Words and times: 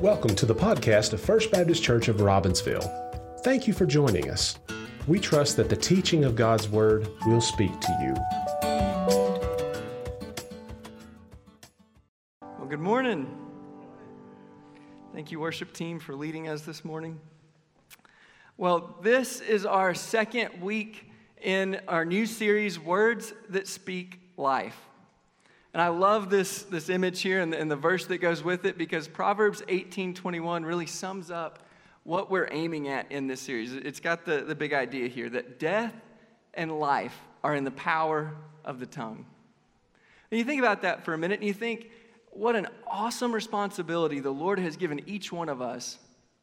Welcome 0.00 0.34
to 0.36 0.46
the 0.46 0.54
podcast 0.54 1.12
of 1.12 1.20
First 1.20 1.50
Baptist 1.50 1.82
Church 1.82 2.08
of 2.08 2.16
Robbinsville. 2.16 3.40
Thank 3.44 3.68
you 3.68 3.74
for 3.74 3.84
joining 3.84 4.30
us. 4.30 4.58
We 5.06 5.20
trust 5.20 5.58
that 5.58 5.68
the 5.68 5.76
teaching 5.76 6.24
of 6.24 6.34
God's 6.34 6.70
Word 6.70 7.06
will 7.26 7.42
speak 7.42 7.78
to 7.80 7.98
you. 8.00 8.14
Well, 12.40 12.66
good 12.66 12.80
morning. 12.80 13.30
Thank 15.12 15.30
you, 15.30 15.38
worship 15.38 15.74
team, 15.74 16.00
for 16.00 16.14
leading 16.14 16.48
us 16.48 16.62
this 16.62 16.82
morning. 16.82 17.20
Well, 18.56 18.96
this 19.02 19.42
is 19.42 19.66
our 19.66 19.92
second 19.92 20.62
week 20.62 21.10
in 21.42 21.78
our 21.86 22.06
new 22.06 22.24
series, 22.24 22.80
Words 22.80 23.34
That 23.50 23.68
Speak 23.68 24.18
Life. 24.38 24.78
And 25.72 25.80
I 25.80 25.88
love 25.88 26.30
this, 26.30 26.62
this 26.64 26.88
image 26.88 27.20
here 27.22 27.40
and 27.40 27.52
the, 27.52 27.58
and 27.58 27.70
the 27.70 27.76
verse 27.76 28.06
that 28.06 28.18
goes 28.18 28.42
with 28.42 28.64
it 28.64 28.76
because 28.76 29.06
Proverbs 29.06 29.62
18 29.68 30.14
21 30.14 30.64
really 30.64 30.86
sums 30.86 31.30
up 31.30 31.60
what 32.02 32.30
we're 32.30 32.48
aiming 32.50 32.88
at 32.88 33.10
in 33.12 33.26
this 33.26 33.40
series. 33.40 33.72
It's 33.72 34.00
got 34.00 34.24
the, 34.24 34.42
the 34.42 34.54
big 34.54 34.72
idea 34.72 35.08
here 35.08 35.28
that 35.30 35.58
death 35.58 35.94
and 36.54 36.80
life 36.80 37.16
are 37.44 37.54
in 37.54 37.64
the 37.64 37.70
power 37.70 38.34
of 38.64 38.80
the 38.80 38.86
tongue. 38.86 39.26
And 40.30 40.38
you 40.38 40.44
think 40.44 40.60
about 40.60 40.82
that 40.82 41.04
for 41.04 41.14
a 41.14 41.18
minute 41.18 41.40
and 41.40 41.46
you 41.46 41.54
think, 41.54 41.90
what 42.32 42.56
an 42.56 42.68
awesome 42.86 43.32
responsibility 43.32 44.20
the 44.20 44.30
Lord 44.30 44.58
has 44.58 44.76
given 44.76 45.00
each 45.06 45.32
one 45.32 45.48
of 45.48 45.60
us 45.60 45.98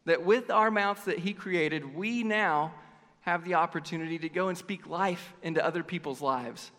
that 0.06 0.24
with 0.24 0.50
our 0.50 0.72
mouths 0.72 1.04
that 1.06 1.20
He 1.20 1.34
created, 1.34 1.96
we 1.96 2.24
now 2.24 2.74
have 3.22 3.44
the 3.44 3.56
opportunity 3.56 4.18
to 4.20 4.30
go 4.30 4.48
and 4.48 4.58
speak 4.58 4.88
life 4.88 5.34
into 5.44 5.64
other 5.66 5.84
people's 5.84 6.22
lives. 6.22 6.72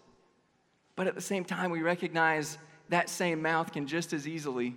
But 0.99 1.07
at 1.07 1.15
the 1.15 1.21
same 1.21 1.45
time, 1.45 1.71
we 1.71 1.81
recognize 1.81 2.59
that 2.89 3.09
same 3.09 3.41
mouth 3.41 3.73
can 3.73 3.87
just 3.87 4.13
as 4.13 4.27
easily 4.27 4.75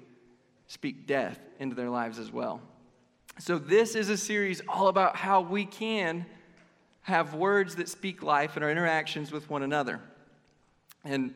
speak 0.68 1.08
death 1.08 1.40
into 1.58 1.76
their 1.76 1.90
lives 1.90 2.20
as 2.20 2.32
well. 2.32 2.62
So, 3.40 3.58
this 3.58 3.96
is 3.96 4.08
a 4.10 4.18
series 4.18 4.62
all 4.70 4.88
about 4.88 5.16
how 5.16 5.42
we 5.42 5.66
can 5.66 6.28
have 7.02 7.34
words 7.34 7.78
that 7.78 7.90
speak 7.90 8.22
life 8.22 8.56
in 8.56 8.62
our 8.62 8.70
interactions 8.70 9.32
with 9.32 9.50
one 9.50 9.64
another. 9.64 10.00
And 11.04 11.34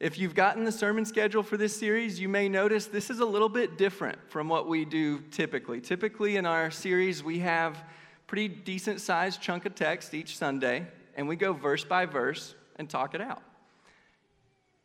if 0.00 0.18
you've 0.18 0.34
gotten 0.34 0.64
the 0.64 0.72
sermon 0.72 1.06
schedule 1.06 1.42
for 1.42 1.56
this 1.56 1.74
series, 1.74 2.20
you 2.20 2.28
may 2.28 2.46
notice 2.46 2.84
this 2.84 3.08
is 3.08 3.20
a 3.20 3.24
little 3.24 3.48
bit 3.48 3.78
different 3.78 4.18
from 4.28 4.50
what 4.50 4.68
we 4.68 4.84
do 4.84 5.20
typically. 5.30 5.80
Typically, 5.80 6.36
in 6.36 6.44
our 6.44 6.70
series, 6.70 7.24
we 7.24 7.38
have 7.38 7.82
pretty 8.26 8.48
decent 8.48 9.00
sized 9.00 9.40
chunk 9.40 9.64
of 9.64 9.74
text 9.74 10.12
each 10.12 10.36
Sunday, 10.36 10.86
and 11.16 11.26
we 11.26 11.36
go 11.36 11.54
verse 11.54 11.84
by 11.84 12.04
verse 12.04 12.54
and 12.78 12.90
talk 12.90 13.14
it 13.14 13.22
out. 13.22 13.42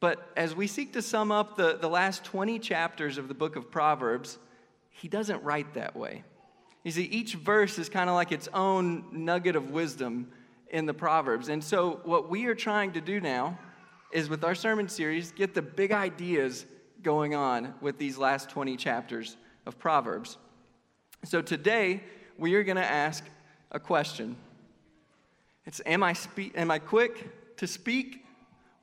But 0.01 0.31
as 0.35 0.55
we 0.55 0.65
seek 0.65 0.93
to 0.93 1.01
sum 1.01 1.31
up 1.31 1.55
the, 1.55 1.77
the 1.79 1.87
last 1.87 2.25
20 2.25 2.59
chapters 2.59 3.17
of 3.19 3.27
the 3.27 3.35
book 3.35 3.55
of 3.55 3.71
Proverbs, 3.71 4.39
he 4.89 5.07
doesn't 5.07 5.41
write 5.43 5.75
that 5.75 5.95
way. 5.95 6.23
You 6.83 6.91
see, 6.91 7.03
each 7.03 7.35
verse 7.35 7.77
is 7.77 7.87
kind 7.87 8.09
of 8.09 8.15
like 8.15 8.31
its 8.31 8.49
own 8.53 9.05
nugget 9.11 9.55
of 9.55 9.69
wisdom 9.69 10.31
in 10.71 10.87
the 10.87 10.93
Proverbs. 10.93 11.49
And 11.49 11.63
so, 11.63 12.01
what 12.03 12.29
we 12.29 12.47
are 12.47 12.55
trying 12.55 12.93
to 12.93 13.01
do 13.01 13.21
now 13.21 13.59
is 14.11 14.27
with 14.27 14.43
our 14.43 14.55
sermon 14.55 14.89
series, 14.89 15.31
get 15.31 15.53
the 15.53 15.61
big 15.61 15.91
ideas 15.91 16.65
going 17.03 17.35
on 17.35 17.75
with 17.79 17.99
these 17.99 18.17
last 18.17 18.49
20 18.49 18.77
chapters 18.77 19.37
of 19.67 19.77
Proverbs. 19.77 20.37
So, 21.23 21.43
today, 21.43 22.01
we 22.39 22.55
are 22.55 22.63
going 22.63 22.77
to 22.77 22.83
ask 22.83 23.23
a 23.71 23.79
question. 23.79 24.35
It's 25.67 25.79
Am 25.85 26.01
I, 26.01 26.13
spe- 26.13 26.55
am 26.55 26.71
I 26.71 26.79
quick 26.79 27.57
to 27.57 27.67
speak 27.67 28.25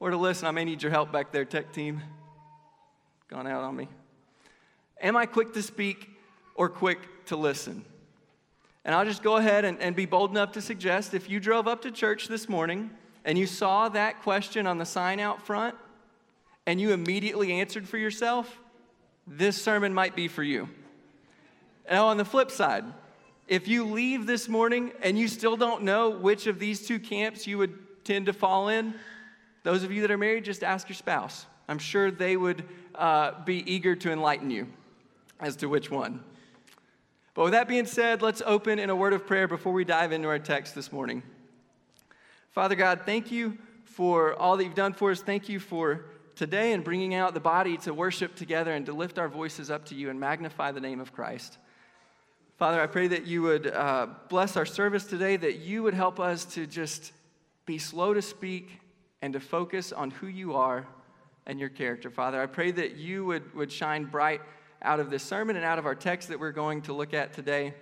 or 0.01 0.11
to 0.11 0.17
listen. 0.17 0.47
I 0.47 0.51
may 0.51 0.65
need 0.65 0.83
your 0.83 0.93
help 0.93 1.13
back 1.13 1.33
there, 1.33 1.45
tech 1.45 1.73
team. 1.73 2.03
Gone 3.29 3.47
out 3.47 3.63
on 3.63 3.77
me. 3.77 3.89
Am 5.01 5.17
I 5.17 5.27
quick 5.27 5.53
to 5.55 5.63
speak 5.63 6.11
or 6.55 6.69
quick 6.69 6.99
to 7.27 7.37
listen? 7.37 7.85
And 8.85 8.95
I'll 8.95 9.05
just 9.05 9.23
go 9.23 9.37
ahead 9.37 9.65
and, 9.65 9.79
and 9.81 9.95
be 9.95 10.07
bold 10.07 10.31
enough 10.31 10.53
to 10.53 10.63
suggest 10.63 11.15
if 11.15 11.29
you 11.29 11.41
drove 11.41 11.69
up 11.69 11.83
to 11.83 11.91
church 11.91 12.29
this 12.29 12.49
morning 12.49 12.91
and 13.25 13.37
you 13.37 13.47
saw 13.47 13.89
that 13.91 14.23
question 14.23 14.67
on 14.67 14.79
the 14.79 14.87
sign 14.87 15.21
out 15.21 15.43
front 15.43 15.75
and 16.67 16.81
you 16.81 16.93
immediately 16.93 17.53
answered 17.53 17.89
for 17.89 17.99
yourself, 17.99 18.59
this 19.27 19.61
sermon 19.61 19.93
might 19.93 20.17
be 20.17 20.27
for 20.27 20.43
you. 20.43 20.69
Now, 21.91 22.07
on 22.07 22.17
the 22.17 22.25
flip 22.25 22.51
side, 22.51 22.85
if 23.47 23.69
you 23.69 23.85
leave 23.85 24.27
this 24.27 24.49
morning 24.49 24.93
and 25.03 25.19
you 25.19 25.29
still 25.29 25.57
don't 25.57 25.83
know 25.83 26.11
which 26.11 26.47
of 26.47 26.59
these 26.59 26.87
two 26.87 26.99
camps 26.99 27.47
you 27.47 27.59
would 27.59 28.05
tend 28.05 28.27
to 28.27 28.33
fall 28.33 28.69
in, 28.69 28.95
those 29.63 29.83
of 29.83 29.93
you 29.93 30.03
that 30.03 30.11
are 30.11 30.19
married, 30.19 30.45
just 30.45 30.63
ask 30.63 30.89
your 30.89 30.97
spouse. 30.97 31.47
I'm 31.69 31.79
sure 31.79 32.11
they 32.11 32.37
would 32.37 32.65
uh, 32.95 33.45
be 33.45 33.71
eager 33.71 33.95
to 33.97 34.11
enlighten 34.11 34.51
you 34.51 34.69
as 35.41 35.57
to 35.57 35.69
which 35.69 35.91
one. 35.91 36.23
But 37.35 37.45
with 37.45 37.53
that 37.53 37.69
being 37.69 37.87
said, 37.87 38.23
let's 38.23 38.43
open 38.45 38.79
in 38.79 38.91
a 38.91 38.97
word 38.97 39.13
of 39.13 39.27
prayer 39.27 39.47
before 39.47 39.73
we 39.73 39.85
dive 39.85 40.13
into 40.13 40.29
our 40.29 40.39
text 40.39 40.75
this 40.75 40.91
morning. 40.91 41.23
Father 42.51 42.75
God, 42.75 43.03
thank 43.05 43.31
you 43.31 43.59
for 43.85 44.35
all 44.35 44.57
that 44.57 44.65
you've 44.65 44.75
done 44.75 44.93
for 44.93 45.11
us. 45.11 45.21
Thank 45.21 45.49
you 45.49 45.61
for 45.61 46.07
today 46.35 46.73
and 46.73 46.83
bringing 46.83 47.15
out 47.15 47.35
the 47.35 47.41
body 47.41 47.77
to 47.79 47.93
worship 47.93 48.35
together 48.35 48.73
and 48.73 48.87
to 48.87 48.93
lift 48.93 49.19
our 49.19 49.29
voices 49.29 49.71
up 49.71 49.85
to 49.87 49.95
you 49.95 50.09
and 50.09 50.19
magnify 50.19 50.73
the 50.73 50.81
name 50.81 51.01
of 51.01 51.13
Christ. 51.13 51.59
Father, 52.57 52.81
I 52.81 52.87
pray 52.87 53.07
that 53.09 53.27
you 53.27 53.43
would 53.43 53.69
uh, 53.69 54.09
bless 54.29 54.57
our 54.57 54.67
service 54.67 55.05
today, 55.05 55.37
that 55.37 55.59
you 55.59 55.83
would 55.85 55.95
help 55.95 56.19
us 56.19 56.45
to 56.47 56.67
just 56.67 57.13
be 57.67 57.79
slow 57.79 58.15
to 58.15 58.23
speak 58.23 58.78
and 59.23 59.33
to 59.33 59.41
focus 59.41 59.93
on 59.93 60.11
who 60.11 60.27
you 60.27 60.55
are 60.55 60.87
and 61.47 61.59
your 61.59 61.69
character. 61.69 62.11
Father, 62.11 62.41
I 62.41 62.47
pray 62.47 62.71
that 62.73 62.97
you 62.97 63.25
would, 63.25 63.55
would 63.55 63.73
shine 63.73 64.05
bright 64.05 64.41
out 64.83 65.01
of 65.01 65.11
this 65.11 65.23
sermon 65.23 65.57
and 65.57 65.65
out 65.65 65.79
of 65.79 65.87
our 65.87 65.95
text 65.95 66.29
that 66.29 66.39
we're 66.39 66.53
going 66.53 66.83
to 66.83 66.93
look 66.93 67.15
at 67.15 67.33
today. 67.33 67.75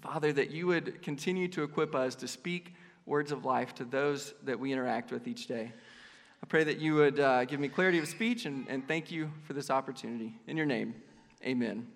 Father, 0.00 0.32
that 0.32 0.50
you 0.50 0.66
would 0.66 1.02
continue 1.02 1.48
to 1.48 1.62
equip 1.62 1.94
us 1.94 2.14
to 2.16 2.28
speak 2.28 2.74
words 3.06 3.32
of 3.32 3.44
life 3.44 3.74
to 3.74 3.84
those 3.84 4.34
that 4.44 4.58
we 4.58 4.72
interact 4.72 5.12
with 5.12 5.28
each 5.28 5.46
day. 5.46 5.72
I 6.42 6.46
pray 6.46 6.64
that 6.64 6.78
you 6.78 6.94
would 6.94 7.20
uh, 7.20 7.44
give 7.44 7.60
me 7.60 7.68
clarity 7.68 7.98
of 7.98 8.08
speech 8.08 8.46
and, 8.46 8.66
and 8.68 8.86
thank 8.86 9.10
you 9.10 9.30
for 9.42 9.52
this 9.52 9.70
opportunity. 9.70 10.34
In 10.46 10.56
your 10.56 10.66
name, 10.66 10.94
amen. 11.44 11.86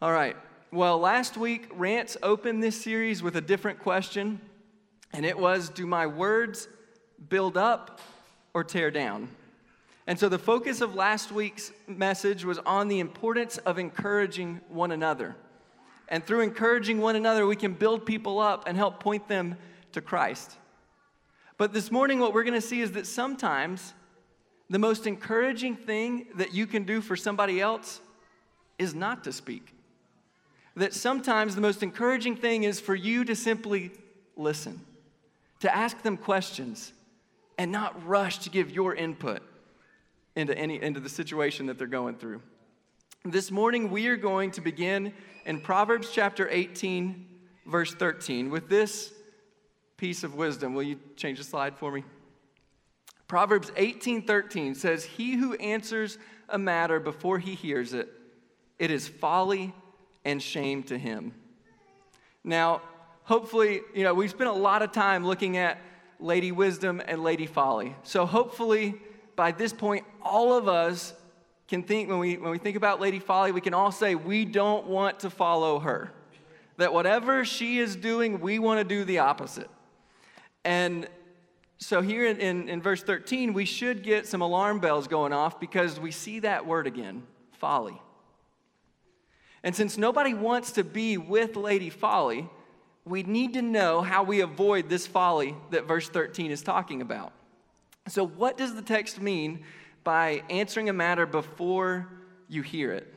All 0.00 0.12
right. 0.12 0.36
Well, 0.70 0.98
last 0.98 1.36
week, 1.36 1.68
Rants 1.72 2.16
opened 2.22 2.62
this 2.62 2.80
series 2.80 3.22
with 3.22 3.36
a 3.36 3.40
different 3.40 3.78
question 3.80 4.40
and 5.12 5.24
it 5.24 5.38
was 5.38 5.68
Do 5.68 5.86
my 5.86 6.06
words 6.06 6.68
build 7.28 7.56
up 7.56 8.00
or 8.54 8.64
tear 8.64 8.90
down? 8.90 9.28
And 10.06 10.18
so 10.18 10.28
the 10.30 10.38
focus 10.38 10.80
of 10.80 10.94
last 10.94 11.30
week's 11.30 11.70
message 11.86 12.44
was 12.44 12.58
on 12.60 12.88
the 12.88 12.98
importance 12.98 13.58
of 13.58 13.78
encouraging 13.78 14.60
one 14.68 14.90
another. 14.90 15.36
And 16.08 16.24
through 16.24 16.40
encouraging 16.40 16.98
one 16.98 17.14
another, 17.14 17.46
we 17.46 17.56
can 17.56 17.74
build 17.74 18.06
people 18.06 18.40
up 18.40 18.66
and 18.66 18.76
help 18.76 19.00
point 19.00 19.28
them 19.28 19.56
to 19.92 20.00
Christ. 20.00 20.56
But 21.58 21.74
this 21.74 21.90
morning, 21.90 22.20
what 22.20 22.32
we're 22.32 22.44
going 22.44 22.54
to 22.54 22.66
see 22.66 22.80
is 22.80 22.92
that 22.92 23.06
sometimes 23.06 23.92
the 24.70 24.78
most 24.78 25.06
encouraging 25.06 25.76
thing 25.76 26.28
that 26.36 26.54
you 26.54 26.66
can 26.66 26.84
do 26.84 27.02
for 27.02 27.14
somebody 27.14 27.60
else 27.60 28.00
is 28.78 28.94
not 28.94 29.24
to 29.24 29.32
speak. 29.32 29.74
That 30.76 30.94
sometimes 30.94 31.54
the 31.54 31.60
most 31.60 31.82
encouraging 31.82 32.36
thing 32.36 32.64
is 32.64 32.80
for 32.80 32.94
you 32.94 33.24
to 33.24 33.36
simply 33.36 33.90
listen 34.36 34.80
to 35.60 35.74
ask 35.74 36.02
them 36.02 36.16
questions 36.16 36.92
and 37.56 37.72
not 37.72 38.06
rush 38.06 38.38
to 38.38 38.50
give 38.50 38.70
your 38.70 38.94
input 38.94 39.42
into, 40.36 40.56
any, 40.56 40.80
into 40.80 41.00
the 41.00 41.08
situation 41.08 41.66
that 41.66 41.78
they're 41.78 41.86
going 41.86 42.16
through. 42.16 42.40
This 43.24 43.50
morning, 43.50 43.90
we 43.90 44.06
are 44.06 44.16
going 44.16 44.52
to 44.52 44.60
begin 44.60 45.12
in 45.44 45.60
Proverbs 45.60 46.10
chapter 46.12 46.48
18, 46.48 47.26
verse 47.66 47.92
13, 47.92 48.48
with 48.48 48.68
this 48.68 49.12
piece 49.96 50.22
of 50.22 50.36
wisdom. 50.36 50.74
Will 50.74 50.84
you 50.84 51.00
change 51.16 51.38
the 51.38 51.44
slide 51.44 51.76
for 51.76 51.90
me? 51.90 52.04
Proverbs 53.26 53.72
18, 53.76 54.22
13 54.22 54.74
says, 54.74 55.04
He 55.04 55.34
who 55.34 55.54
answers 55.54 56.16
a 56.48 56.58
matter 56.58 57.00
before 57.00 57.38
he 57.38 57.54
hears 57.54 57.92
it, 57.92 58.08
it 58.78 58.90
is 58.90 59.08
folly 59.08 59.74
and 60.24 60.40
shame 60.40 60.84
to 60.84 60.96
him. 60.96 61.34
Now, 62.44 62.80
hopefully, 63.28 63.82
you 63.94 64.04
know, 64.04 64.14
we've 64.14 64.30
spent 64.30 64.48
a 64.48 64.54
lot 64.54 64.80
of 64.80 64.90
time 64.90 65.22
looking 65.22 65.58
at 65.58 65.78
Lady 66.18 66.50
Wisdom 66.50 67.02
and 67.06 67.22
Lady 67.22 67.44
Folly. 67.44 67.94
So 68.02 68.24
hopefully, 68.24 68.94
by 69.36 69.52
this 69.52 69.70
point, 69.70 70.06
all 70.22 70.54
of 70.54 70.66
us 70.66 71.12
can 71.68 71.82
think, 71.82 72.08
when 72.08 72.18
we, 72.18 72.38
when 72.38 72.50
we 72.50 72.56
think 72.56 72.74
about 72.74 73.02
Lady 73.02 73.18
Folly, 73.18 73.52
we 73.52 73.60
can 73.60 73.74
all 73.74 73.92
say, 73.92 74.14
we 74.14 74.46
don't 74.46 74.86
want 74.86 75.20
to 75.20 75.30
follow 75.30 75.78
her. 75.78 76.10
That 76.78 76.94
whatever 76.94 77.44
she 77.44 77.78
is 77.78 77.96
doing, 77.96 78.40
we 78.40 78.58
want 78.58 78.80
to 78.80 78.84
do 78.84 79.04
the 79.04 79.18
opposite. 79.18 79.68
And 80.64 81.06
so 81.76 82.00
here 82.00 82.24
in, 82.24 82.38
in, 82.38 82.68
in, 82.70 82.80
verse 82.80 83.02
13, 83.02 83.52
we 83.52 83.66
should 83.66 84.02
get 84.02 84.26
some 84.26 84.40
alarm 84.40 84.80
bells 84.80 85.06
going 85.06 85.34
off 85.34 85.60
because 85.60 86.00
we 86.00 86.12
see 86.12 86.40
that 86.40 86.66
word 86.66 86.86
again 86.86 87.24
folly. 87.52 88.00
And 89.62 89.76
since 89.76 89.98
nobody 89.98 90.32
wants 90.32 90.72
to 90.72 90.82
be 90.82 91.18
with 91.18 91.56
Lady 91.56 91.90
Folly, 91.90 92.48
we 93.08 93.22
need 93.22 93.54
to 93.54 93.62
know 93.62 94.02
how 94.02 94.22
we 94.22 94.40
avoid 94.40 94.88
this 94.88 95.06
folly 95.06 95.54
that 95.70 95.86
verse 95.86 96.08
13 96.08 96.50
is 96.50 96.62
talking 96.62 97.00
about. 97.00 97.32
So, 98.06 98.26
what 98.26 98.56
does 98.56 98.74
the 98.74 98.82
text 98.82 99.20
mean 99.20 99.64
by 100.04 100.42
answering 100.48 100.88
a 100.88 100.92
matter 100.92 101.26
before 101.26 102.08
you 102.48 102.62
hear 102.62 102.92
it? 102.92 103.12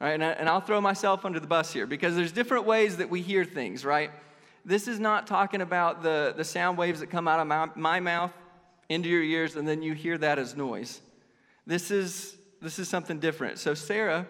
All 0.00 0.08
right, 0.08 0.14
and, 0.14 0.24
I, 0.24 0.30
and 0.30 0.48
I'll 0.48 0.60
throw 0.60 0.80
myself 0.80 1.24
under 1.24 1.38
the 1.38 1.46
bus 1.46 1.72
here 1.72 1.86
because 1.86 2.16
there's 2.16 2.32
different 2.32 2.64
ways 2.64 2.96
that 2.96 3.10
we 3.10 3.20
hear 3.20 3.44
things, 3.44 3.84
right? 3.84 4.10
This 4.64 4.88
is 4.88 4.98
not 4.98 5.26
talking 5.26 5.60
about 5.60 6.02
the, 6.02 6.34
the 6.36 6.44
sound 6.44 6.78
waves 6.78 7.00
that 7.00 7.08
come 7.08 7.28
out 7.28 7.40
of 7.40 7.46
my, 7.46 7.68
my 7.74 8.00
mouth 8.00 8.32
into 8.88 9.08
your 9.08 9.22
ears 9.22 9.56
and 9.56 9.68
then 9.68 9.82
you 9.82 9.92
hear 9.92 10.18
that 10.18 10.38
as 10.38 10.56
noise. 10.56 11.00
This 11.66 11.90
is, 11.90 12.36
this 12.60 12.78
is 12.78 12.88
something 12.88 13.20
different. 13.20 13.58
So, 13.58 13.74
Sarah 13.74 14.26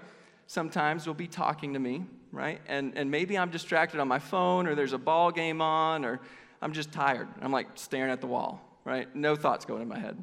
sometimes 0.51 1.07
will 1.07 1.15
be 1.15 1.29
talking 1.29 1.75
to 1.75 1.79
me, 1.79 2.05
right? 2.33 2.61
And, 2.67 2.99
and 2.99 3.09
maybe 3.09 3.39
I'm 3.39 3.51
distracted 3.51 4.01
on 4.01 4.09
my 4.09 4.19
phone 4.19 4.67
or 4.67 4.75
there's 4.75 4.93
a 4.93 4.99
ball 4.99 5.31
game 5.31 5.63
on 5.63 6.05
or 6.05 6.19
I'm 6.61 6.73
just 6.73 6.91
tired. 6.91 7.29
I'm 7.41 7.53
like 7.53 7.69
staring 7.77 8.11
at 8.11 8.21
the 8.21 8.27
wall, 8.27 8.61
right? 8.85 9.15
No 9.15 9.37
thoughts 9.37 9.65
going 9.65 9.81
in 9.81 9.87
my 9.87 10.01
head. 10.01 10.21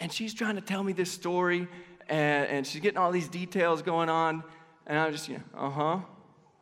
And 0.00 0.12
she's 0.12 0.34
trying 0.34 0.56
to 0.56 0.60
tell 0.60 0.82
me 0.82 0.92
this 0.92 1.12
story 1.12 1.68
and, 2.08 2.48
and 2.48 2.66
she's 2.66 2.80
getting 2.80 2.98
all 2.98 3.12
these 3.12 3.28
details 3.28 3.80
going 3.80 4.08
on. 4.08 4.42
And 4.88 4.98
I'm 4.98 5.12
just, 5.12 5.28
you 5.28 5.36
know, 5.36 5.44
uh 5.56 5.70
huh. 5.70 5.98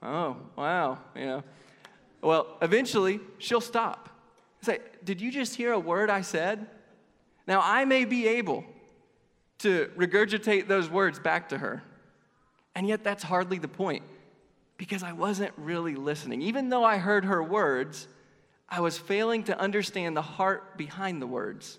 Oh, 0.02 0.36
wow. 0.54 0.98
You 1.16 1.24
know. 1.24 1.44
Well, 2.20 2.58
eventually 2.60 3.20
she'll 3.38 3.62
stop. 3.62 4.10
Say, 4.60 4.80
did 5.02 5.22
you 5.22 5.32
just 5.32 5.54
hear 5.54 5.72
a 5.72 5.78
word 5.78 6.10
I 6.10 6.20
said? 6.20 6.66
Now, 7.46 7.62
I 7.64 7.86
may 7.86 8.04
be 8.04 8.28
able 8.28 8.66
to 9.60 9.90
regurgitate 9.96 10.68
those 10.68 10.90
words 10.90 11.18
back 11.18 11.48
to 11.48 11.56
her. 11.56 11.82
And 12.78 12.86
yet, 12.86 13.02
that's 13.02 13.24
hardly 13.24 13.58
the 13.58 13.66
point 13.66 14.04
because 14.76 15.02
I 15.02 15.10
wasn't 15.10 15.52
really 15.56 15.96
listening. 15.96 16.42
Even 16.42 16.68
though 16.68 16.84
I 16.84 16.98
heard 16.98 17.24
her 17.24 17.42
words, 17.42 18.06
I 18.68 18.78
was 18.78 18.96
failing 18.96 19.42
to 19.44 19.58
understand 19.58 20.16
the 20.16 20.22
heart 20.22 20.78
behind 20.78 21.20
the 21.20 21.26
words. 21.26 21.76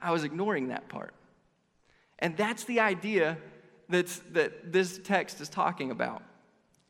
I 0.00 0.10
was 0.10 0.24
ignoring 0.24 0.70
that 0.70 0.88
part. 0.88 1.14
And 2.18 2.36
that's 2.36 2.64
the 2.64 2.80
idea 2.80 3.38
that's, 3.88 4.18
that 4.32 4.72
this 4.72 4.98
text 4.98 5.40
is 5.40 5.48
talking 5.48 5.92
about. 5.92 6.24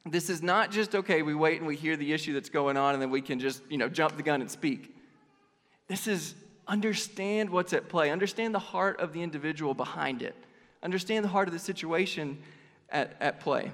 This 0.07 0.31
is 0.31 0.43
not 0.43 0.71
just, 0.71 0.95
okay, 0.95 1.21
we 1.21 1.35
wait 1.35 1.59
and 1.59 1.67
we 1.67 1.77
hear 1.77 1.99
the 1.99 2.15
issue 2.15 2.33
that's 2.33 2.49
going 2.49 2.79
on 2.79 2.95
and 2.95 3.03
then 3.03 3.11
we 3.11 3.21
can 3.21 3.39
just, 3.39 3.61
you 3.69 3.77
know, 3.77 3.91
jump 3.91 4.17
the 4.17 4.23
gun 4.23 4.41
and 4.41 4.51
speak. 4.51 4.97
This 5.87 6.07
is 6.07 6.35
understand 6.67 7.51
what's 7.51 7.75
at 7.75 7.91
play, 7.91 8.11
understand 8.11 8.55
the 8.55 8.59
heart 8.59 8.99
of 9.01 9.13
the 9.13 9.21
individual 9.21 9.75
behind 9.75 10.23
it, 10.23 10.35
understand 10.83 11.27
the 11.27 11.29
heart 11.29 11.47
of 11.47 11.53
the 11.53 11.61
situation 11.61 12.39
at, 12.93 13.17
at 13.21 13.41
play. 13.41 13.73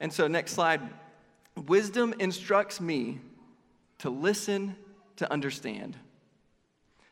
And 0.00 0.12
so, 0.12 0.26
next 0.26 0.52
slide. 0.52 0.82
Wisdom 1.66 2.14
instructs 2.18 2.82
me 2.82 3.18
to 3.98 4.10
listen 4.10 4.76
to 5.16 5.32
understand. 5.32 5.96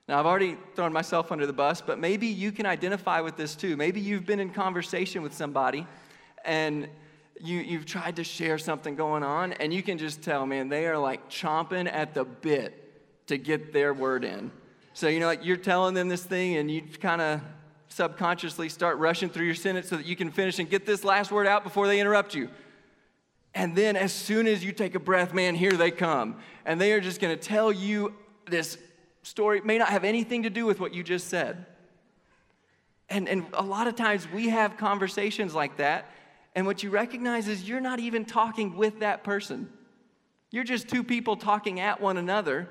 Now, 0.07 0.21
I've 0.21 0.27
already 0.27 0.59
thrown 0.77 0.93
myself 0.93 1.33
under 1.33 1.47
the 1.47 1.55
bus, 1.55 1.81
but 1.81 1.99
maybe 1.99 2.27
you 2.27 2.53
can 2.53 2.67
identify 2.67 3.23
with 3.23 3.39
this 3.39 3.57
too. 3.57 3.75
Maybe 3.75 4.03
you've 4.03 4.27
been 4.27 4.41
in 4.41 4.51
conversation 4.51 5.23
with 5.23 5.33
somebody 5.33 5.87
and 6.45 6.89
you, 7.41 7.59
you've 7.61 7.87
tried 7.87 8.17
to 8.17 8.25
share 8.25 8.59
something 8.59 8.95
going 8.95 9.23
on, 9.23 9.53
and 9.55 9.73
you 9.73 9.83
can 9.83 9.99
just 9.99 10.23
tell, 10.23 10.47
man, 10.47 10.69
they 10.69 10.87
are 10.87 10.99
like 10.99 11.29
chomping 11.29 11.91
at 11.93 12.15
the 12.15 12.25
bit 12.25 13.27
to 13.27 13.39
get 13.39 13.73
their 13.73 13.93
word 13.93 14.25
in. 14.25 14.51
So, 14.93 15.09
you 15.09 15.21
know, 15.21 15.27
like 15.27 15.45
you're 15.45 15.57
telling 15.57 15.95
them 15.95 16.09
this 16.09 16.23
thing, 16.23 16.57
and 16.57 16.71
you 16.71 16.83
kind 17.01 17.21
of 17.21 17.41
subconsciously 17.95 18.69
start 18.69 18.99
rushing 18.99 19.29
through 19.29 19.47
your 19.47 19.55
sentence 19.55 19.89
so 19.89 19.97
that 19.97 20.07
you 20.07 20.17
can 20.17 20.31
finish 20.31 20.59
and 20.59 20.69
get 20.69 20.85
this 20.85 21.05
last 21.05 21.31
word 21.31 21.47
out 21.47 21.63
before 21.63 21.87
they 21.87 22.01
interrupt 22.01 22.35
you. 22.35 22.49
And 23.55 23.77
then, 23.77 23.95
as 23.95 24.13
soon 24.13 24.49
as 24.49 24.65
you 24.65 24.73
take 24.73 24.97
a 24.97 24.99
breath, 24.99 25.33
man, 25.33 25.55
here 25.55 25.73
they 25.73 25.93
come. 25.93 26.39
And 26.65 26.81
they 26.81 26.93
are 26.93 27.01
just 27.01 27.21
going 27.21 27.37
to 27.37 27.41
tell 27.41 27.71
you 27.71 28.13
this 28.47 28.79
story 29.23 29.61
may 29.61 29.79
not 29.79 29.91
have 29.91 30.03
anything 30.03 30.43
to 30.43 30.51
do 30.51 30.67
with 30.67 30.81
what 30.81 30.93
you 30.93 31.05
just 31.05 31.29
said. 31.29 31.67
And, 33.09 33.29
and 33.29 33.47
a 33.53 33.63
lot 33.63 33.87
of 33.87 33.95
times 33.95 34.29
we 34.29 34.49
have 34.49 34.77
conversations 34.77 35.55
like 35.55 35.77
that, 35.77 36.11
and 36.57 36.67
what 36.67 36.83
you 36.83 36.91
recognize 36.91 37.47
is 37.47 37.69
you're 37.69 37.81
not 37.81 38.01
even 38.01 38.25
talking 38.25 38.77
with 38.77 39.01
that 39.01 39.23
person. 39.23 39.71
You're 40.51 40.65
just 40.65 40.89
two 40.89 41.05
people 41.05 41.37
talking 41.37 41.81
at 41.81 42.01
one 42.01 42.17
another, 42.17 42.69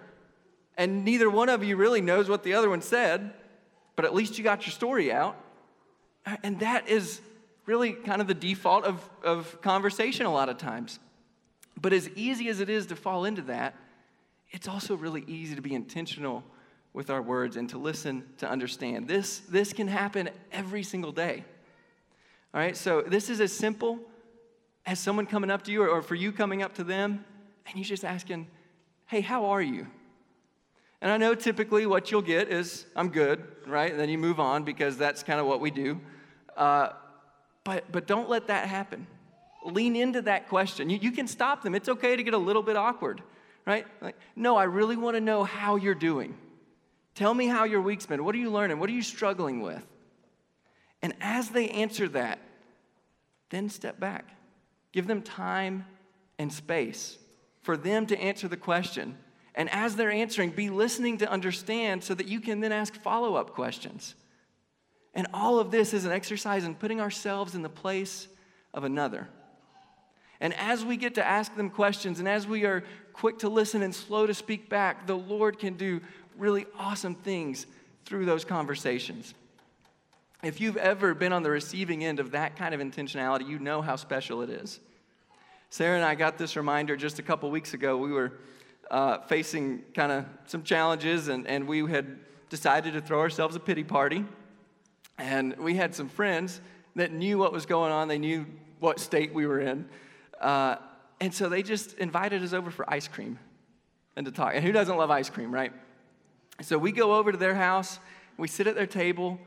and 0.76 1.06
neither 1.06 1.30
one 1.30 1.50
of 1.50 1.64
you 1.64 1.78
really 1.78 2.02
knows 2.02 2.28
what 2.28 2.44
the 2.44 2.56
other 2.56 2.70
one 2.70 2.82
said, 2.82 3.34
but 3.96 4.06
at 4.06 4.14
least 4.14 4.38
you 4.38 4.44
got 4.44 4.66
your 4.66 4.72
story 4.72 5.12
out. 5.12 5.36
And 6.44 6.60
that 6.60 6.88
is 6.88 7.22
really 7.66 7.94
kind 7.94 8.22
of 8.22 8.28
the 8.28 8.34
default 8.34 8.86
of, 8.86 9.10
of 9.24 9.62
conversation 9.62 10.26
a 10.26 10.32
lot 10.32 10.50
of 10.50 10.58
times. 10.58 11.00
But 11.80 11.94
as 11.94 12.10
easy 12.10 12.50
as 12.50 12.60
it 12.60 12.70
is 12.70 12.88
to 12.88 12.96
fall 12.96 13.26
into 13.26 13.42
that, 13.44 13.76
it's 14.52 14.68
also 14.68 14.96
really 14.96 15.24
easy 15.28 15.56
to 15.56 15.62
be 15.62 15.74
intentional 15.74 16.44
with 16.94 17.10
our 17.10 17.22
words 17.22 17.58
and 17.58 17.68
to 17.70 17.78
listen 17.78 18.24
to 18.38 18.48
understand. 18.48 19.08
This, 19.08 19.40
this 19.50 19.74
can 19.74 19.88
happen 19.88 20.30
every 20.52 20.84
single 20.84 21.12
day. 21.12 21.44
All 22.54 22.62
right, 22.62 22.78
so 22.78 23.02
this 23.02 23.30
is 23.30 23.42
as 23.42 23.52
simple 23.52 24.00
as 24.86 25.00
someone 25.00 25.26
coming 25.26 25.50
up 25.50 25.64
to 25.64 25.72
you 25.72 25.82
or, 25.82 25.90
or 25.90 26.02
for 26.04 26.14
you 26.14 26.32
coming 26.32 26.62
up 26.62 26.76
to 26.76 26.84
them 26.84 27.26
and 27.66 27.78
you 27.78 27.84
just 27.84 28.06
asking, 28.06 28.48
hey, 29.08 29.22
how 29.22 29.46
are 29.46 29.62
you? 29.62 29.88
And 31.04 31.12
I 31.12 31.18
know 31.18 31.36
typically 31.36 31.86
what 31.86 32.10
you'll 32.10 32.24
get 32.24 32.48
is, 32.48 32.88
I'm 32.96 33.10
good, 33.10 33.46
right? 33.68 33.92
And 33.92 34.00
then 34.00 34.10
you 34.10 34.18
move 34.18 34.40
on 34.40 34.64
because 34.64 34.98
that's 34.98 35.22
kind 35.22 35.40
of 35.40 35.46
what 35.46 35.60
we 35.60 35.70
do. 35.70 36.02
Uh, 36.58 36.90
but, 37.64 37.92
but 37.92 38.08
don't 38.08 38.28
let 38.28 38.48
that 38.48 38.68
happen. 38.68 39.06
Lean 39.64 39.96
into 39.96 40.24
that 40.24 40.50
question. 40.50 40.90
You, 40.90 40.98
you 41.00 41.12
can 41.12 41.28
stop 41.28 41.62
them. 41.62 41.76
It's 41.76 41.88
okay 41.88 42.16
to 42.16 42.24
get 42.24 42.34
a 42.34 42.40
little 42.40 42.64
bit 42.64 42.76
awkward 42.76 43.22
right? 43.66 43.86
Like, 44.02 44.18
no, 44.36 44.56
I 44.56 44.64
really 44.64 44.98
want 44.98 45.16
to 45.16 45.22
know 45.22 45.44
how 45.44 45.76
you're 45.76 45.96
doing. 45.96 46.38
Tell 47.16 47.34
me 47.34 47.48
how 47.48 47.64
your 47.64 47.82
week's 47.82 48.06
been. 48.06 48.24
What 48.24 48.36
are 48.36 48.40
you 48.40 48.50
learning? 48.50 48.80
What 48.80 48.90
are 48.90 48.94
you 48.94 49.02
struggling 49.02 49.62
with? 49.62 49.86
And 51.02 51.14
as 51.22 51.50
they 51.50 51.70
answer 51.70 52.08
that, 52.10 52.40
then 53.50 53.70
step 53.70 54.00
back. 54.00 54.30
Give 54.92 55.08
them 55.08 55.22
time 55.22 55.86
and 56.40 56.52
space 56.52 57.18
for 57.62 57.78
them 57.78 58.06
to 58.08 58.18
answer 58.20 58.48
the 58.48 58.58
question. 58.58 59.18
And 59.56 59.70
as 59.70 59.96
they're 59.96 60.12
answering, 60.12 60.50
be 60.52 60.70
listening 60.70 61.18
to 61.20 61.30
understand 61.30 62.04
so 62.04 62.14
that 62.16 62.28
you 62.28 62.40
can 62.40 62.60
then 62.60 62.72
ask 62.72 62.96
follow 63.02 63.36
up 63.36 63.52
questions. 63.52 64.16
And 65.14 65.28
all 65.34 65.60
of 65.60 65.70
this 65.70 65.94
is 65.94 66.06
an 66.06 66.12
exercise 66.12 66.64
in 66.64 66.76
putting 66.76 67.00
ourselves 67.00 67.54
in 67.54 67.62
the 67.62 67.70
place 67.70 68.28
of 68.74 68.84
another. 68.84 69.28
And 70.42 70.54
as 70.56 70.84
we 70.84 70.98
get 70.98 71.16
to 71.16 71.26
ask 71.26 71.56
them 71.56 71.70
questions 71.70 72.20
and 72.20 72.28
as 72.28 72.48
we 72.48 72.66
are 72.66 72.84
quick 73.14 73.40
to 73.40 73.50
listen 73.50 73.84
and 73.84 73.94
slow 73.94 74.26
to 74.26 74.34
speak 74.34 74.70
back, 74.70 75.06
the 75.06 75.16
Lord 75.16 75.60
can 75.60 75.76
do 75.76 76.02
really 76.38 76.66
awesome 76.78 77.16
things 77.16 77.68
through 78.06 78.26
those 78.26 78.44
conversations. 78.44 79.34
If 80.42 80.60
you've 80.60 80.78
ever 80.78 81.14
been 81.14 81.32
on 81.32 81.44
the 81.44 81.52
receiving 81.52 82.04
end 82.04 82.20
of 82.20 82.32
that 82.32 82.58
kind 82.58 82.74
of 82.74 82.82
intentionality, 82.82 83.48
you 83.48 83.60
know 83.60 83.82
how 83.82 83.96
special 83.96 84.42
it 84.42 84.50
is. 84.50 84.80
Sarah 85.70 85.96
and 85.96 86.04
I 86.04 86.16
got 86.16 86.38
this 86.38 86.58
reminder 86.58 86.98
just 86.98 87.20
a 87.20 87.24
couple 87.24 87.50
weeks 87.50 87.74
ago. 87.74 87.98
We 87.98 88.12
were 88.12 88.34
uh, 88.92 89.20
facing 89.22 89.84
kind 89.94 90.12
of 90.12 90.26
some 90.46 90.64
challenges, 90.64 91.28
and, 91.28 91.48
and 91.48 91.68
we 91.68 91.90
had 91.90 92.20
decided 92.50 92.94
to 92.94 93.02
throw 93.02 93.20
ourselves 93.20 93.56
a 93.56 93.60
pity 93.60 93.84
party. 93.84 94.26
And 95.18 95.56
we 95.58 95.76
had 95.76 95.96
some 95.96 96.10
friends 96.10 96.62
that 96.96 97.12
knew 97.12 97.38
what 97.38 97.52
was 97.52 97.66
going 97.66 97.92
on, 97.92 98.08
they 98.08 98.20
knew 98.20 98.46
what 98.80 99.00
state 99.00 99.34
we 99.34 99.48
were 99.48 99.60
in. 99.60 99.88
Uh, 100.40 100.76
and 101.20 101.34
so 101.34 101.50
they 101.50 101.64
just 101.64 101.98
invited 101.98 102.44
us 102.44 102.54
over 102.54 102.70
for 102.70 102.88
ice 102.92 103.08
cream 103.08 103.40
and 104.16 104.26
to 104.26 104.32
talk. 104.32 104.54
And 104.56 104.64
who 104.64 104.72
doesn't 104.72 104.98
love 104.98 105.10
ice 105.10 105.30
cream, 105.30 105.54
right? 105.54 105.72
So 106.62 106.78
we 106.78 106.92
go 106.92 107.16
over 107.16 107.32
to 107.32 107.38
their 107.38 107.56
house, 107.56 108.00
we 108.38 108.48
sit 108.48 108.68
at 108.68 108.76
their 108.76 108.88
table, 108.88 109.40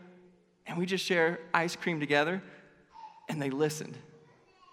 and 0.66 0.78
we 0.78 0.86
just 0.86 1.04
share 1.04 1.38
ice 1.54 1.76
cream 1.76 2.00
together. 2.00 2.42
And 3.28 3.40
they 3.40 3.50
listened. 3.50 3.98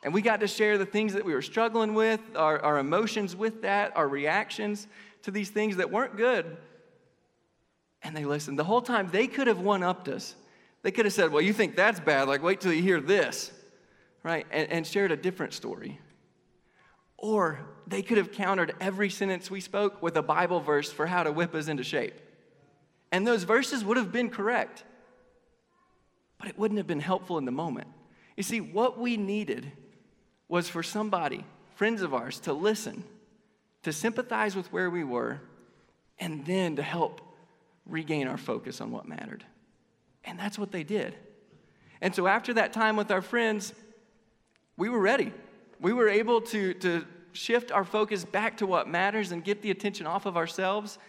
And 0.03 0.13
we 0.13 0.22
got 0.22 0.41
to 0.41 0.48
share 0.48 0.77
the 0.77 0.86
things 0.86 1.13
that 1.13 1.24
we 1.24 1.33
were 1.33 1.41
struggling 1.41 1.93
with, 1.93 2.19
our, 2.36 2.60
our 2.60 2.77
emotions 2.77 3.36
with 3.36 3.62
that, 3.62 3.95
our 3.95 4.07
reactions 4.07 4.88
to 5.24 5.31
these 5.31 5.50
things 5.50 5.77
that 5.77 5.89
weren't 5.89 6.17
good. 6.17 6.57
And 8.03 8.15
they 8.15 8.25
listened. 8.25 8.60
The 8.60 8.65
whole 8.65 8.81
time, 8.81 9.10
they 9.12 9.27
could 9.27 9.48
have 9.48 9.60
one 9.60 9.81
upped 9.81 10.10
us. 10.10 10.36
They 10.81 10.91
could 10.91 11.05
have 11.05 11.13
said, 11.13 11.31
Well, 11.31 11.41
you 11.41 11.53
think 11.53 11.77
that's 11.77 12.01
bad, 12.01 12.27
like, 12.27 12.43
wait 12.43 12.60
till 12.60 12.74
you 12.74 12.81
hear 12.81 13.00
this, 13.00 13.51
right? 14.24 14.45
And, 14.51 14.69
and 14.69 14.86
shared 14.86 15.13
a 15.13 15.15
different 15.15 15.53
story. 15.53 16.01
Or 17.17 17.62
they 17.88 18.01
could 18.01 18.17
have 18.17 18.33
countered 18.33 18.75
every 18.81 19.10
sentence 19.10 19.50
we 19.50 19.62
spoke 19.62 20.01
with 20.01 20.17
a 20.17 20.22
Bible 20.22 20.60
verse 20.60 20.91
for 20.91 21.07
how 21.07 21.24
to 21.24 21.31
whip 21.31 21.55
us 21.55 21.69
into 21.69 21.83
shape. 21.83 22.19
And 23.13 23.25
those 23.25 23.43
verses 23.43 23.86
would 23.86 23.95
have 23.95 24.12
been 24.12 24.29
correct, 24.29 24.83
but 26.38 26.50
it 26.50 26.60
wouldn't 26.60 26.79
have 26.79 26.88
been 26.88 27.00
helpful 27.00 27.38
in 27.38 27.45
the 27.45 27.51
moment. 27.51 27.88
You 28.36 28.43
see, 28.43 28.60
what 28.60 29.00
we 29.00 29.15
needed 29.15 29.72
was 30.53 30.69
for 30.69 30.83
somebody, 30.83 31.43
friends 31.74 32.03
of 32.03 32.13
ours, 32.13 32.39
to 32.39 32.53
listen, 32.53 33.03
to 33.81 33.91
sympathize 33.91 34.55
with 34.55 34.72
where 34.72 34.88
we 34.88 35.03
were, 35.03 35.41
and 36.19 36.45
then 36.45 36.75
to 36.75 36.83
help 36.83 37.22
regain 37.88 38.27
our 38.27 38.38
focus 38.38 38.79
on 38.79 38.91
what 38.91 39.07
mattered. 39.07 39.43
And 40.24 40.38
that's 40.38 40.60
what 40.60 40.72
they 40.72 40.83
did. 40.83 41.15
And 42.01 42.13
so 42.13 42.27
after 42.27 42.53
that 42.53 42.72
time 42.72 42.95
with 42.95 43.10
our 43.10 43.24
friends, 43.24 43.74
we 44.77 44.89
were 44.89 45.00
ready. 45.00 45.33
We 45.79 45.91
were 45.91 46.07
able 46.07 46.39
to, 46.41 46.75
to 46.75 47.03
shift 47.31 47.72
our 47.72 47.83
focus 47.83 48.24
back 48.24 48.57
to 48.57 48.67
what 48.67 48.88
matters 48.88 49.31
and 49.31 49.43
get 49.43 49.63
the 49.63 49.72
attention 49.72 50.05
off 50.05 50.27
of 50.27 50.38
ourselves. 50.38 51.00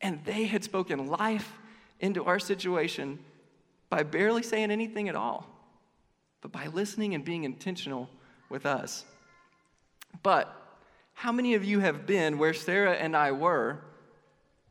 And 0.00 0.24
they 0.24 0.44
had 0.44 0.64
spoken 0.64 1.08
life 1.08 1.52
into 2.00 2.24
our 2.24 2.38
situation 2.38 3.18
by 3.90 4.02
barely 4.02 4.42
saying 4.42 4.70
anything 4.70 5.10
at 5.10 5.14
all. 5.14 5.46
but 6.40 6.52
by 6.52 6.68
listening 6.68 7.14
and 7.14 7.22
being 7.22 7.44
intentional 7.44 8.08
with 8.52 8.66
us. 8.66 9.04
But 10.22 10.54
how 11.14 11.32
many 11.32 11.54
of 11.54 11.64
you 11.64 11.80
have 11.80 12.06
been 12.06 12.38
where 12.38 12.54
Sarah 12.54 12.94
and 12.94 13.16
I 13.16 13.32
were, 13.32 13.80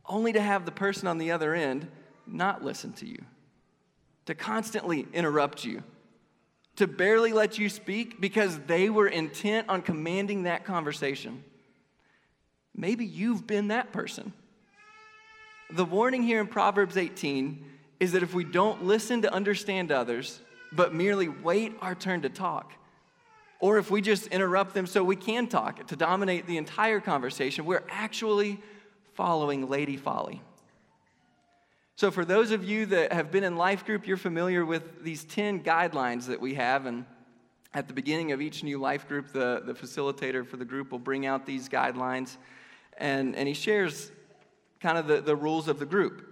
only 0.06 0.32
to 0.32 0.40
have 0.40 0.64
the 0.64 0.72
person 0.72 1.08
on 1.08 1.18
the 1.18 1.32
other 1.32 1.54
end 1.54 1.88
not 2.26 2.64
listen 2.64 2.92
to 2.94 3.06
you, 3.06 3.22
to 4.26 4.34
constantly 4.34 5.06
interrupt 5.12 5.64
you, 5.64 5.82
to 6.76 6.86
barely 6.86 7.32
let 7.32 7.58
you 7.58 7.68
speak 7.68 8.20
because 8.20 8.58
they 8.60 8.88
were 8.88 9.08
intent 9.08 9.68
on 9.68 9.82
commanding 9.82 10.44
that 10.44 10.64
conversation? 10.64 11.44
Maybe 12.74 13.04
you've 13.04 13.46
been 13.46 13.68
that 13.68 13.92
person. 13.92 14.32
The 15.70 15.84
warning 15.84 16.22
here 16.22 16.40
in 16.40 16.46
Proverbs 16.46 16.96
18 16.96 17.64
is 18.00 18.12
that 18.12 18.22
if 18.22 18.34
we 18.34 18.44
don't 18.44 18.84
listen 18.84 19.22
to 19.22 19.32
understand 19.32 19.92
others, 19.92 20.40
but 20.72 20.94
merely 20.94 21.28
wait 21.28 21.74
our 21.80 21.94
turn 21.94 22.22
to 22.22 22.28
talk, 22.28 22.72
or 23.62 23.78
if 23.78 23.92
we 23.92 24.00
just 24.00 24.26
interrupt 24.26 24.74
them 24.74 24.86
so 24.86 25.04
we 25.04 25.14
can 25.14 25.46
talk 25.46 25.86
to 25.86 25.94
dominate 25.94 26.48
the 26.48 26.56
entire 26.56 26.98
conversation, 26.98 27.64
we're 27.64 27.84
actually 27.88 28.60
following 29.14 29.68
Lady 29.68 29.96
Folly. 29.96 30.42
So, 31.94 32.10
for 32.10 32.24
those 32.24 32.50
of 32.50 32.64
you 32.64 32.86
that 32.86 33.12
have 33.12 33.30
been 33.30 33.44
in 33.44 33.56
life 33.56 33.86
group, 33.86 34.04
you're 34.04 34.16
familiar 34.16 34.66
with 34.66 35.04
these 35.04 35.22
10 35.22 35.62
guidelines 35.62 36.26
that 36.26 36.40
we 36.40 36.54
have. 36.54 36.86
And 36.86 37.04
at 37.72 37.86
the 37.86 37.94
beginning 37.94 38.32
of 38.32 38.40
each 38.40 38.64
new 38.64 38.78
life 38.78 39.06
group, 39.06 39.32
the, 39.32 39.62
the 39.64 39.74
facilitator 39.74 40.44
for 40.44 40.56
the 40.56 40.64
group 40.64 40.90
will 40.90 40.98
bring 40.98 41.24
out 41.24 41.46
these 41.46 41.68
guidelines 41.68 42.38
and, 42.98 43.36
and 43.36 43.46
he 43.46 43.54
shares 43.54 44.10
kind 44.80 44.98
of 44.98 45.06
the, 45.06 45.20
the 45.20 45.36
rules 45.36 45.68
of 45.68 45.78
the 45.78 45.86
group. 45.86 46.26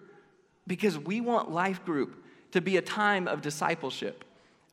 Because 0.67 0.99
we 0.99 1.21
want 1.21 1.49
life 1.49 1.85
group 1.85 2.25
to 2.51 2.61
be 2.61 2.77
a 2.77 2.83
time 2.83 3.29
of 3.29 3.41
discipleship 3.41 4.25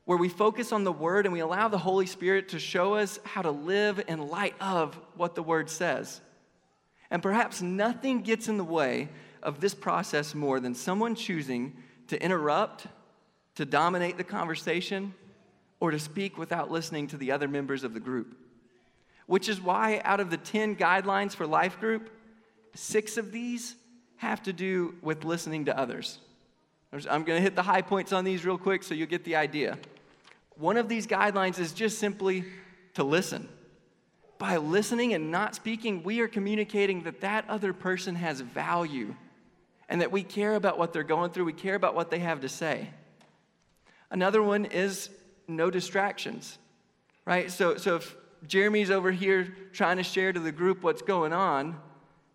where 0.08 0.16
we 0.16 0.30
focus 0.30 0.72
on 0.72 0.84
the 0.84 0.90
Word 0.90 1.26
and 1.26 1.34
we 1.34 1.40
allow 1.40 1.68
the 1.68 1.76
Holy 1.76 2.06
Spirit 2.06 2.48
to 2.48 2.58
show 2.58 2.94
us 2.94 3.20
how 3.24 3.42
to 3.42 3.50
live 3.50 4.02
in 4.08 4.28
light 4.28 4.54
of 4.58 4.98
what 5.16 5.34
the 5.34 5.42
Word 5.42 5.68
says. 5.68 6.22
And 7.10 7.22
perhaps 7.22 7.60
nothing 7.60 8.22
gets 8.22 8.48
in 8.48 8.56
the 8.56 8.64
way 8.64 9.10
of 9.42 9.60
this 9.60 9.74
process 9.74 10.34
more 10.34 10.60
than 10.60 10.74
someone 10.74 11.14
choosing 11.14 11.76
to 12.06 12.18
interrupt, 12.22 12.86
to 13.56 13.66
dominate 13.66 14.16
the 14.16 14.24
conversation, 14.24 15.12
or 15.78 15.90
to 15.90 15.98
speak 15.98 16.38
without 16.38 16.70
listening 16.70 17.08
to 17.08 17.18
the 17.18 17.30
other 17.30 17.46
members 17.46 17.84
of 17.84 17.92
the 17.92 18.00
group. 18.00 18.34
Which 19.26 19.46
is 19.46 19.60
why, 19.60 20.00
out 20.04 20.20
of 20.20 20.30
the 20.30 20.38
10 20.38 20.76
guidelines 20.76 21.34
for 21.34 21.46
life 21.46 21.78
group, 21.80 22.08
six 22.74 23.18
of 23.18 23.30
these 23.30 23.76
have 24.16 24.42
to 24.44 24.54
do 24.54 24.94
with 25.02 25.26
listening 25.26 25.66
to 25.66 25.78
others. 25.78 26.18
I'm 26.94 27.24
going 27.24 27.36
to 27.36 27.42
hit 27.42 27.54
the 27.54 27.62
high 27.62 27.82
points 27.82 28.14
on 28.14 28.24
these 28.24 28.46
real 28.46 28.56
quick 28.56 28.82
so 28.82 28.94
you'll 28.94 29.06
get 29.06 29.24
the 29.24 29.36
idea. 29.36 29.76
One 30.58 30.76
of 30.76 30.88
these 30.88 31.06
guidelines 31.06 31.58
is 31.60 31.72
just 31.72 31.98
simply 31.98 32.44
to 32.94 33.04
listen. 33.04 33.48
By 34.38 34.56
listening 34.56 35.14
and 35.14 35.30
not 35.30 35.54
speaking, 35.54 36.02
we 36.02 36.20
are 36.20 36.28
communicating 36.28 37.04
that 37.04 37.20
that 37.20 37.48
other 37.48 37.72
person 37.72 38.16
has 38.16 38.40
value 38.40 39.14
and 39.88 40.00
that 40.00 40.10
we 40.10 40.22
care 40.22 40.56
about 40.56 40.76
what 40.76 40.92
they're 40.92 41.04
going 41.04 41.30
through, 41.30 41.44
we 41.44 41.52
care 41.52 41.76
about 41.76 41.94
what 41.94 42.10
they 42.10 42.18
have 42.18 42.40
to 42.40 42.48
say. 42.48 42.90
Another 44.10 44.42
one 44.42 44.64
is 44.64 45.10
no 45.46 45.70
distractions, 45.70 46.58
right? 47.24 47.50
So, 47.50 47.76
so 47.76 47.96
if 47.96 48.16
Jeremy's 48.46 48.90
over 48.90 49.12
here 49.12 49.54
trying 49.72 49.96
to 49.96 50.02
share 50.02 50.32
to 50.32 50.40
the 50.40 50.52
group 50.52 50.82
what's 50.82 51.02
going 51.02 51.32
on, 51.32 51.80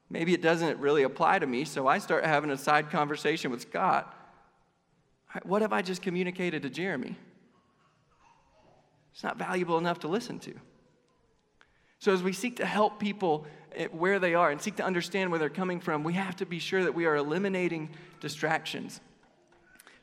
maybe 0.10 0.34
it 0.34 0.42
doesn't 0.42 0.80
really 0.80 1.04
apply 1.04 1.40
to 1.40 1.48
me, 1.48 1.66
so 1.66 1.88
I 1.88 1.98
start 1.98 2.26
having 2.26 2.52
a 2.52 2.58
side 2.58 2.90
conversation 2.90 3.52
with 3.52 3.62
Scott. 3.62 4.18
What 5.44 5.62
have 5.62 5.74
I 5.74 5.82
just 5.82 6.02
communicated 6.02 6.62
to 6.64 6.70
Jeremy? 6.70 7.18
It's 9.14 9.24
not 9.24 9.38
valuable 9.38 9.78
enough 9.78 10.00
to 10.00 10.08
listen 10.08 10.40
to. 10.40 10.54
So, 12.00 12.12
as 12.12 12.22
we 12.22 12.34
seek 12.34 12.58
to 12.58 12.66
help 12.66 13.00
people 13.00 13.46
where 13.92 14.20
they 14.20 14.34
are 14.36 14.52
and 14.52 14.62
seek 14.62 14.76
to 14.76 14.84
understand 14.84 15.30
where 15.30 15.40
they're 15.40 15.50
coming 15.50 15.80
from, 15.80 16.04
we 16.04 16.14
have 16.14 16.36
to 16.38 16.46
be 16.46 16.60
sure 16.60 16.84
that 16.84 16.94
we 16.94 17.06
are 17.06 17.16
eliminating 17.16 17.90
distractions. 18.20 19.00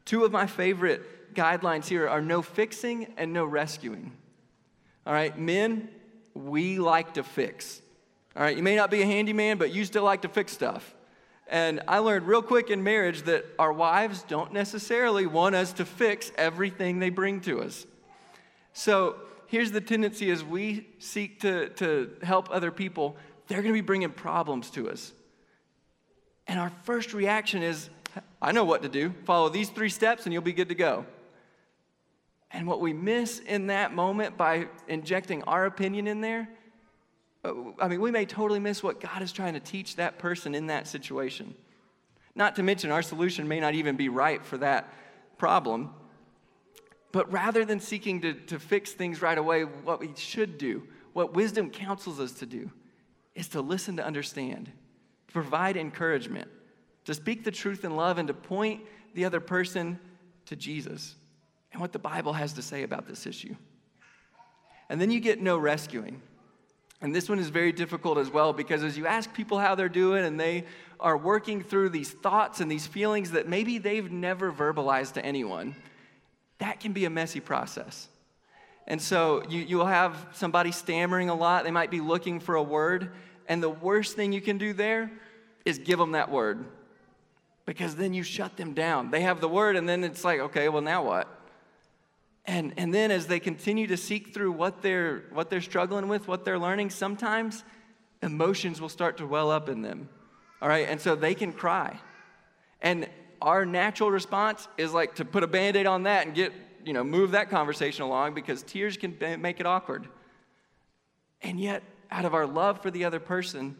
Two 0.05 0.25
of 0.25 0.33
my 0.33 0.47
favorite 0.47 1.35
guidelines 1.35 1.87
here 1.87 2.09
are 2.09 2.23
no 2.23 2.43
fixing 2.43 3.13
and 3.17 3.33
no 3.33 3.45
rescuing. 3.45 4.13
All 5.07 5.13
right, 5.13 5.39
men, 5.39 5.89
we 6.35 6.79
like 6.79 7.15
to 7.15 7.23
fix. 7.23 7.83
All 8.37 8.43
right, 8.43 8.57
you 8.57 8.63
may 8.63 8.77
not 8.77 8.91
be 8.91 9.03
a 9.03 9.07
handyman, 9.07 9.59
but 9.59 9.73
you 9.73 9.85
still 9.85 10.05
like 10.05 10.23
to 10.23 10.29
fix 10.29 10.53
stuff. 10.53 10.95
And 11.49 11.81
I 11.89 11.99
learned 11.99 12.27
real 12.27 12.43
quick 12.43 12.71
in 12.71 12.85
marriage 12.85 13.23
that 13.23 13.45
our 13.59 13.73
wives 13.73 14.23
don't 14.23 14.53
necessarily 14.53 15.27
want 15.27 15.57
us 15.57 15.73
to 15.75 15.85
fix 15.85 16.31
everything 16.37 17.01
they 17.01 17.11
bring 17.11 17.41
to 17.43 17.61
us. 17.63 17.87
So 18.73 19.17
here's 19.47 19.73
the 19.73 19.81
tendency 19.81 20.31
as 20.31 20.45
we 20.45 20.87
seek 20.99 21.41
to, 21.41 21.71
to 21.71 22.11
help 22.23 22.49
other 22.51 22.71
people, 22.71 23.17
they're 23.49 23.63
going 23.63 23.75
to 23.75 23.81
be 23.81 23.87
bringing 23.87 24.11
problems 24.11 24.71
to 24.71 24.91
us. 24.91 25.13
And 26.47 26.59
our 26.59 26.73
first 26.85 27.15
reaction 27.15 27.63
is, 27.63 27.91
I 28.41 28.53
know 28.53 28.65
what 28.65 28.83
to 28.83 28.89
do. 28.89 29.15
Follow 29.25 29.49
these 29.49 29.69
three 29.69 29.89
steps 29.89 30.25
and 30.25 30.33
you'll 30.33 30.43
be 30.43 30.53
good 30.53 30.69
to 30.69 30.75
go. 30.75 31.05
And 32.53 32.67
what 32.67 32.81
we 32.81 32.93
miss 32.93 33.39
in 33.39 33.69
that 33.69 33.95
moment 33.95 34.37
by 34.37 34.67
injecting 34.89 35.43
our 35.45 35.67
opinion 35.67 36.09
in 36.09 36.21
there, 36.21 36.49
uh, 37.45 37.53
I 37.81 37.89
mean, 37.89 38.01
we 38.01 38.11
may 38.11 38.27
totally 38.27 38.59
miss 38.59 38.83
what 38.83 39.01
God 39.01 39.23
is 39.23 39.33
trying 39.33 39.55
to 39.55 39.61
teach 39.61 39.97
that 39.97 40.19
person 40.19 40.55
in 40.55 40.67
that 40.67 40.89
situation. 40.89 41.55
Not 42.35 42.57
to 42.57 42.63
mention, 42.63 42.91
our 42.91 43.03
solution 43.03 43.47
may 43.49 43.61
not 43.61 43.75
even 43.75 43.97
be 43.97 44.09
right 44.09 44.45
for 44.45 44.59
that 44.59 44.93
problem. 45.39 45.95
But 47.13 47.31
rather 47.33 47.65
than 47.65 47.81
seeking 47.81 48.21
to, 48.21 48.35
to 48.35 48.59
fix 48.59 48.93
things 48.93 49.21
right 49.21 49.37
away, 49.37 49.63
what 49.63 50.01
we 50.01 50.11
should 50.17 50.59
do, 50.59 50.87
what 51.13 51.35
wisdom 51.35 51.71
counsels 51.71 52.21
us 52.21 52.33
to 52.33 52.47
do, 52.47 52.71
is 53.35 53.49
to 53.49 53.61
listen 53.61 53.97
to 53.97 54.05
understand, 54.05 54.71
to 55.27 55.33
provide 55.33 55.77
encouragement, 55.77 56.49
to 57.05 57.15
speak 57.15 57.45
the 57.45 57.51
truth 57.51 57.85
in 57.85 57.97
love, 57.97 58.19
and 58.19 58.29
to 58.29 58.35
point 58.35 58.83
the 59.15 59.25
other 59.25 59.41
person 59.41 59.99
to 60.47 60.57
Jesus 60.57 61.17
and 61.73 61.81
what 61.81 61.93
the 61.93 61.99
Bible 61.99 62.33
has 62.33 62.53
to 62.55 62.63
say 62.63 62.83
about 62.83 63.07
this 63.07 63.27
issue. 63.27 63.55
And 64.89 65.01
then 65.01 65.11
you 65.11 65.21
get 65.21 65.41
no 65.41 65.57
rescuing. 65.57 66.21
And 67.01 67.15
this 67.15 67.29
one 67.29 67.39
is 67.39 67.49
very 67.49 67.73
difficult 67.73 68.19
as 68.19 68.31
well 68.31 68.53
because 68.53 68.83
as 68.83 68.99
you 68.99 69.07
ask 69.07 69.33
people 69.33 69.59
how 69.59 69.75
they're 69.75 69.89
doing 69.89 70.25
and 70.25 70.39
they 70.39 70.65
are 70.99 71.17
working 71.17 71.63
through 71.63 71.91
these 71.91 72.11
thoughts 72.11 72.61
and 72.61 72.71
these 72.71 72.87
feelings 72.87 73.31
that 73.31 73.49
maybe 73.49 73.79
they've 73.79 74.11
never 74.11 74.53
verbalized 74.53 75.15
to 75.15 75.25
anyone, 75.25 75.75
that 76.61 76.81
can 76.81 76.93
be 76.93 77.05
a 77.05 77.11
messy 77.11 77.41
process. 77.41 78.09
And 78.87 79.01
so 79.01 79.43
you, 79.49 79.61
you'll 79.61 79.87
have 79.87 80.29
somebody 80.33 80.73
stammering 80.73 81.29
a 81.29 81.35
lot. 81.35 81.65
They 81.65 81.71
might 81.71 81.91
be 81.91 82.01
looking 82.01 82.41
for 82.41 82.55
a 82.55 82.63
word. 82.63 83.13
And 83.49 83.63
the 83.63 83.69
worst 83.69 84.17
thing 84.17 84.33
you 84.33 84.41
can 84.41 84.59
do 84.59 84.73
there 84.73 85.11
is 85.65 85.79
give 85.79 85.99
them 85.99 86.13
that 86.13 86.31
word 86.31 86.65
because 87.67 87.95
then 87.97 88.15
you 88.15 88.23
shut 88.23 88.57
them 88.57 88.75
down. 88.75 89.11
They 89.11 89.21
have 89.21 89.41
the 89.41 89.49
word, 89.49 89.77
and 89.77 89.89
then 89.89 90.03
it's 90.03 90.25
like, 90.25 90.41
okay, 90.41 90.69
well, 90.69 90.83
now 90.83 91.05
what? 91.05 91.29
And, 92.47 92.75
and 92.77 92.93
then 92.93 93.13
as 93.13 93.29
they 93.29 93.39
continue 93.39 93.87
to 93.87 93.97
seek 93.97 94.35
through 94.35 94.53
what 94.53 94.83
they're, 94.83 95.25
what 95.31 95.51
they're 95.51 95.61
struggling 95.61 96.09
with, 96.09 96.27
what 96.27 96.45
they're 96.45 96.59
learning, 96.59 96.91
sometimes 96.91 97.63
emotions 98.23 98.81
will 98.81 98.89
start 98.89 99.19
to 99.19 99.27
well 99.27 99.51
up 99.51 99.69
in 99.69 99.83
them. 99.83 100.09
All 100.61 100.69
right, 100.69 100.89
and 100.89 101.01
so 101.01 101.15
they 101.15 101.35
can 101.35 101.53
cry. 101.53 102.01
And 102.83 103.09
our 103.43 103.65
natural 103.65 104.11
response 104.11 104.69
is 104.77 104.93
like 104.93 105.17
to 105.17 105.25
put 105.25 105.43
a 105.43 105.47
band 105.47 105.77
aid 105.77 105.87
on 105.87 106.05
that 106.05 106.27
and 106.27 106.35
get, 106.35 106.53
you 106.85 106.93
know, 106.93 107.05
move 107.05 107.33
that 107.33 107.51
conversation 107.51 108.03
along 108.03 108.35
because 108.35 108.63
tears 108.63 108.97
can 108.97 109.17
make 109.41 109.61
it 109.61 109.67
awkward. 109.67 110.07
And 111.43 111.59
yet, 111.59 111.83
out 112.11 112.25
of 112.25 112.35
our 112.35 112.47
love 112.47 112.83
for 112.83 112.91
the 112.91 113.05
other 113.05 113.21
person, 113.21 113.77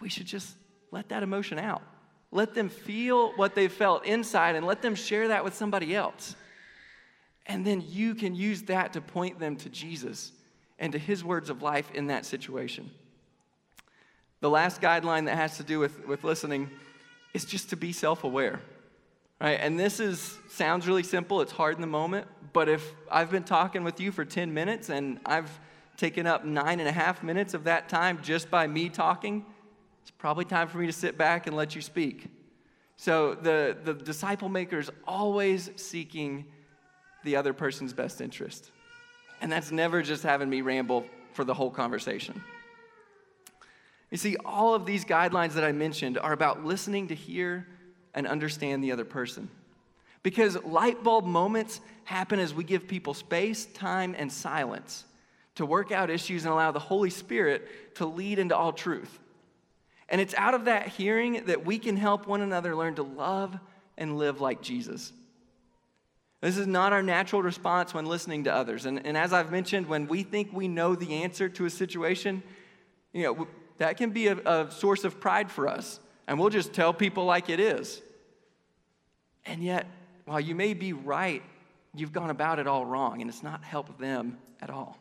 we 0.00 0.08
should 0.08 0.26
just 0.26 0.56
let 0.90 1.08
that 1.10 1.22
emotion 1.22 1.58
out. 1.58 1.82
Let 2.30 2.54
them 2.54 2.68
feel 2.68 3.32
what 3.36 3.54
they 3.54 3.68
felt 3.68 4.04
inside 4.04 4.54
and 4.54 4.66
let 4.66 4.82
them 4.82 4.94
share 4.94 5.28
that 5.28 5.44
with 5.44 5.54
somebody 5.54 5.94
else. 5.94 6.36
And 7.46 7.66
then 7.66 7.82
you 7.86 8.14
can 8.14 8.34
use 8.34 8.62
that 8.64 8.92
to 8.92 9.00
point 9.00 9.38
them 9.38 9.56
to 9.56 9.68
Jesus 9.70 10.32
and 10.78 10.92
to 10.92 10.98
his 10.98 11.24
words 11.24 11.50
of 11.50 11.62
life 11.62 11.90
in 11.94 12.08
that 12.08 12.26
situation. 12.26 12.90
The 14.40 14.50
last 14.50 14.80
guideline 14.80 15.24
that 15.24 15.36
has 15.36 15.56
to 15.56 15.64
do 15.64 15.78
with, 15.78 16.06
with 16.06 16.22
listening 16.22 16.70
is 17.34 17.44
just 17.44 17.70
to 17.70 17.76
be 17.76 17.92
self-aware. 17.92 18.60
Right? 19.40 19.58
And 19.60 19.78
this 19.78 20.00
is 20.00 20.36
sounds 20.48 20.88
really 20.88 21.02
simple, 21.02 21.40
it's 21.40 21.52
hard 21.52 21.76
in 21.76 21.80
the 21.80 21.86
moment, 21.86 22.26
but 22.52 22.68
if 22.68 22.92
I've 23.10 23.30
been 23.30 23.44
talking 23.44 23.84
with 23.84 24.00
you 24.00 24.10
for 24.10 24.24
10 24.24 24.52
minutes 24.52 24.88
and 24.88 25.20
I've 25.24 25.50
taken 25.96 26.26
up 26.26 26.44
nine 26.44 26.80
and 26.80 26.88
a 26.88 26.92
half 26.92 27.22
minutes 27.22 27.54
of 27.54 27.64
that 27.64 27.88
time 27.88 28.20
just 28.22 28.50
by 28.50 28.66
me 28.66 28.88
talking, 28.88 29.44
it's 30.02 30.10
probably 30.10 30.44
time 30.44 30.68
for 30.68 30.78
me 30.78 30.86
to 30.86 30.92
sit 30.92 31.18
back 31.18 31.46
and 31.46 31.56
let 31.56 31.74
you 31.74 31.82
speak. 31.82 32.28
So 32.96 33.34
the, 33.34 33.76
the 33.84 33.94
disciple 33.94 34.48
maker 34.48 34.78
is 34.78 34.90
always 35.06 35.70
seeking 35.76 36.46
the 37.24 37.36
other 37.36 37.52
person's 37.52 37.92
best 37.92 38.20
interest. 38.20 38.72
And 39.40 39.52
that's 39.52 39.70
never 39.70 40.02
just 40.02 40.22
having 40.24 40.48
me 40.48 40.62
ramble 40.62 41.06
for 41.32 41.44
the 41.44 41.54
whole 41.54 41.70
conversation. 41.70 42.42
You 44.10 44.16
see, 44.16 44.36
all 44.44 44.74
of 44.74 44.86
these 44.86 45.04
guidelines 45.04 45.52
that 45.52 45.64
I 45.64 45.72
mentioned 45.72 46.18
are 46.18 46.32
about 46.32 46.64
listening 46.64 47.08
to 47.08 47.14
hear 47.14 47.66
and 48.14 48.26
understand 48.26 48.82
the 48.82 48.92
other 48.92 49.04
person. 49.04 49.50
Because 50.22 50.62
light 50.64 51.02
bulb 51.04 51.24
moments 51.24 51.80
happen 52.04 52.38
as 52.38 52.54
we 52.54 52.64
give 52.64 52.88
people 52.88 53.14
space, 53.14 53.66
time, 53.66 54.14
and 54.18 54.32
silence 54.32 55.04
to 55.56 55.66
work 55.66 55.92
out 55.92 56.10
issues 56.10 56.44
and 56.44 56.52
allow 56.52 56.70
the 56.70 56.78
Holy 56.78 57.10
Spirit 57.10 57.96
to 57.96 58.06
lead 58.06 58.38
into 58.38 58.56
all 58.56 58.72
truth. 58.72 59.18
And 60.08 60.20
it's 60.20 60.34
out 60.34 60.54
of 60.54 60.64
that 60.64 60.88
hearing 60.88 61.44
that 61.46 61.66
we 61.66 61.78
can 61.78 61.96
help 61.96 62.26
one 62.26 62.40
another 62.40 62.74
learn 62.74 62.94
to 62.94 63.02
love 63.02 63.58
and 63.96 64.16
live 64.16 64.40
like 64.40 64.62
Jesus. 64.62 65.12
This 66.40 66.56
is 66.56 66.66
not 66.66 66.92
our 66.92 67.02
natural 67.02 67.42
response 67.42 67.92
when 67.92 68.06
listening 68.06 68.44
to 68.44 68.54
others. 68.54 68.86
And, 68.86 69.04
and 69.04 69.16
as 69.16 69.32
I've 69.32 69.50
mentioned, 69.50 69.86
when 69.86 70.06
we 70.06 70.22
think 70.22 70.52
we 70.52 70.68
know 70.68 70.94
the 70.94 71.22
answer 71.22 71.48
to 71.48 71.64
a 71.64 71.70
situation, 71.70 72.42
you 73.12 73.24
know, 73.24 73.48
that 73.78 73.96
can 73.96 74.10
be 74.10 74.28
a, 74.28 74.36
a 74.36 74.70
source 74.70 75.04
of 75.04 75.20
pride 75.20 75.50
for 75.50 75.68
us. 75.68 76.00
And 76.26 76.38
we'll 76.38 76.50
just 76.50 76.72
tell 76.72 76.92
people 76.92 77.24
like 77.24 77.48
it 77.48 77.58
is. 77.58 78.02
And 79.46 79.62
yet, 79.62 79.86
while 80.26 80.40
you 80.40 80.54
may 80.54 80.74
be 80.74 80.92
right, 80.92 81.42
you've 81.94 82.12
gone 82.12 82.30
about 82.30 82.58
it 82.58 82.66
all 82.66 82.84
wrong, 82.84 83.22
and 83.22 83.30
it's 83.30 83.42
not 83.42 83.64
helped 83.64 83.98
them 83.98 84.38
at 84.60 84.68
all. 84.68 84.98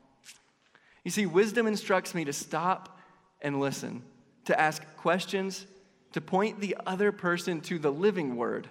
You 1.03 1.11
see, 1.11 1.25
wisdom 1.25 1.67
instructs 1.67 2.15
me 2.15 2.25
to 2.25 2.33
stop 2.33 2.97
and 3.41 3.59
listen, 3.59 4.03
to 4.45 4.59
ask 4.59 4.83
questions, 4.97 5.65
to 6.13 6.21
point 6.21 6.61
the 6.61 6.77
other 6.85 7.11
person 7.11 7.59
to 7.61 7.77
the 7.77 7.91
living 7.91 8.37
word 8.37 8.69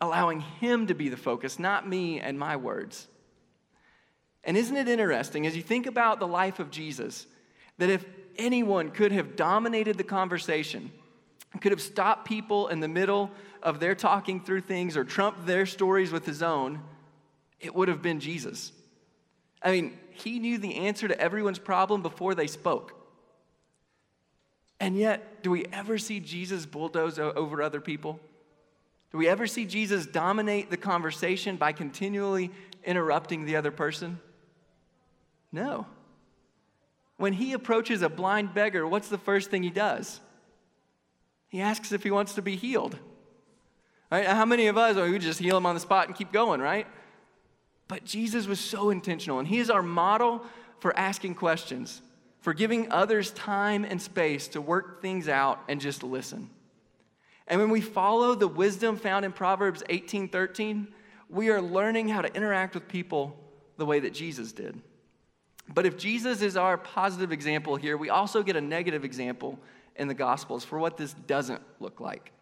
allowing 0.00 0.40
Him 0.40 0.86
to 0.86 0.94
be 0.94 1.08
the 1.08 1.16
focus, 1.16 1.58
not 1.58 1.88
me 1.88 2.20
and 2.20 2.38
my 2.38 2.56
words. 2.56 3.06
And 4.42 4.56
isn't 4.56 4.76
it 4.76 4.88
interesting 4.88 5.46
as 5.46 5.56
you 5.56 5.62
think 5.62 5.86
about 5.86 6.18
the 6.18 6.26
life 6.26 6.58
of 6.58 6.70
Jesus 6.70 7.26
that 7.78 7.90
if 7.90 8.04
anyone 8.38 8.90
could 8.90 9.12
have 9.12 9.36
dominated 9.36 9.98
the 9.98 10.04
conversation, 10.04 10.90
could 11.60 11.72
have 11.72 11.80
stopped 11.82 12.26
people 12.26 12.68
in 12.68 12.80
the 12.80 12.88
middle 12.88 13.30
of 13.62 13.80
their 13.80 13.94
talking 13.94 14.40
through 14.40 14.62
things 14.62 14.96
or 14.96 15.04
trumped 15.04 15.46
their 15.46 15.66
stories 15.66 16.12
with 16.12 16.24
his 16.24 16.42
own, 16.42 16.80
it 17.58 17.74
would 17.74 17.88
have 17.88 18.02
been 18.02 18.20
Jesus. 18.20 18.72
I 19.62 19.72
mean, 19.72 19.98
he 20.10 20.38
knew 20.38 20.58
the 20.58 20.76
answer 20.76 21.08
to 21.08 21.20
everyone's 21.20 21.58
problem 21.58 22.02
before 22.02 22.34
they 22.34 22.46
spoke. 22.46 22.94
And 24.78 24.96
yet, 24.96 25.42
do 25.42 25.50
we 25.50 25.66
ever 25.72 25.98
see 25.98 26.20
Jesus 26.20 26.64
bulldoze 26.64 27.18
over 27.18 27.62
other 27.62 27.80
people? 27.80 28.18
Do 29.12 29.18
we 29.18 29.28
ever 29.28 29.46
see 29.46 29.66
Jesus 29.66 30.06
dominate 30.06 30.70
the 30.70 30.76
conversation 30.76 31.56
by 31.56 31.72
continually 31.72 32.50
interrupting 32.84 33.44
the 33.44 33.56
other 33.56 33.70
person? 33.70 34.18
No. 35.52 35.86
When 37.20 37.34
he 37.34 37.52
approaches 37.52 38.00
a 38.00 38.08
blind 38.08 38.54
beggar, 38.54 38.86
what's 38.86 39.08
the 39.08 39.18
first 39.18 39.50
thing 39.50 39.62
he 39.62 39.68
does? 39.68 40.20
He 41.50 41.60
asks 41.60 41.92
if 41.92 42.02
he 42.02 42.10
wants 42.10 42.32
to 42.36 42.42
be 42.42 42.56
healed. 42.56 42.98
Right? 44.10 44.26
How 44.26 44.46
many 44.46 44.68
of 44.68 44.78
us, 44.78 44.96
oh, 44.96 45.10
we 45.10 45.18
just 45.18 45.38
heal 45.38 45.54
him 45.54 45.66
on 45.66 45.74
the 45.74 45.82
spot 45.82 46.06
and 46.06 46.16
keep 46.16 46.32
going, 46.32 46.62
right? 46.62 46.86
But 47.88 48.06
Jesus 48.06 48.46
was 48.46 48.58
so 48.58 48.88
intentional, 48.88 49.38
and 49.38 49.46
he 49.46 49.58
is 49.58 49.68
our 49.68 49.82
model 49.82 50.40
for 50.78 50.98
asking 50.98 51.34
questions, 51.34 52.00
for 52.40 52.54
giving 52.54 52.90
others 52.90 53.32
time 53.32 53.84
and 53.84 54.00
space 54.00 54.48
to 54.48 54.62
work 54.62 55.02
things 55.02 55.28
out 55.28 55.60
and 55.68 55.78
just 55.78 56.02
listen. 56.02 56.48
And 57.46 57.60
when 57.60 57.68
we 57.68 57.82
follow 57.82 58.34
the 58.34 58.48
wisdom 58.48 58.96
found 58.96 59.26
in 59.26 59.32
Proverbs 59.32 59.82
18 59.90 60.30
13, 60.30 60.88
we 61.28 61.50
are 61.50 61.60
learning 61.60 62.08
how 62.08 62.22
to 62.22 62.34
interact 62.34 62.74
with 62.74 62.88
people 62.88 63.36
the 63.76 63.84
way 63.84 64.00
that 64.00 64.14
Jesus 64.14 64.52
did. 64.52 64.80
But 65.72 65.86
if 65.86 65.96
Jesus 65.96 66.42
is 66.42 66.56
our 66.56 66.76
positive 66.76 67.32
example 67.32 67.76
here, 67.76 67.96
we 67.96 68.10
also 68.10 68.42
get 68.42 68.56
a 68.56 68.60
negative 68.60 69.04
example 69.04 69.58
in 69.96 70.08
the 70.08 70.14
Gospels 70.14 70.64
for 70.64 70.78
what 70.78 70.96
this 70.96 71.12
doesn't 71.12 71.62
look 71.78 72.00
like. 72.00 72.32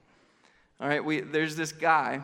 All 0.81 0.89
right, 0.89 1.05
we, 1.05 1.21
there's 1.21 1.57
this 1.57 1.73
guy, 1.73 2.23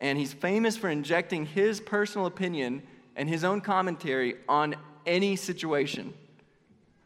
and 0.00 0.18
he's 0.18 0.32
famous 0.32 0.76
for 0.76 0.88
injecting 0.88 1.46
his 1.46 1.80
personal 1.80 2.26
opinion 2.26 2.82
and 3.14 3.28
his 3.28 3.44
own 3.44 3.60
commentary 3.60 4.36
on 4.48 4.76
any 5.04 5.36
situation. 5.36 6.12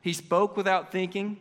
He 0.00 0.12
spoke 0.12 0.56
without 0.56 0.90
thinking, 0.92 1.36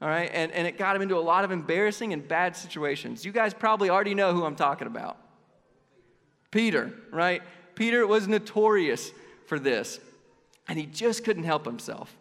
all 0.00 0.08
right? 0.08 0.30
And, 0.32 0.52
and 0.52 0.66
it 0.66 0.78
got 0.78 0.94
him 0.94 1.02
into 1.02 1.16
a 1.16 1.20
lot 1.20 1.44
of 1.44 1.50
embarrassing 1.50 2.12
and 2.12 2.26
bad 2.26 2.56
situations. 2.56 3.24
You 3.24 3.32
guys 3.32 3.54
probably 3.54 3.90
already 3.90 4.14
know 4.14 4.32
who 4.34 4.44
I'm 4.44 4.56
talking 4.56 4.86
about. 4.86 5.16
Peter, 6.50 6.92
right? 7.10 7.42
Peter 7.74 8.06
was 8.06 8.28
notorious 8.28 9.10
for 9.46 9.58
this, 9.58 9.98
and 10.72 10.80
he 10.80 10.86
just 10.86 11.22
couldn't 11.22 11.42
help 11.42 11.66
himself. 11.66 12.16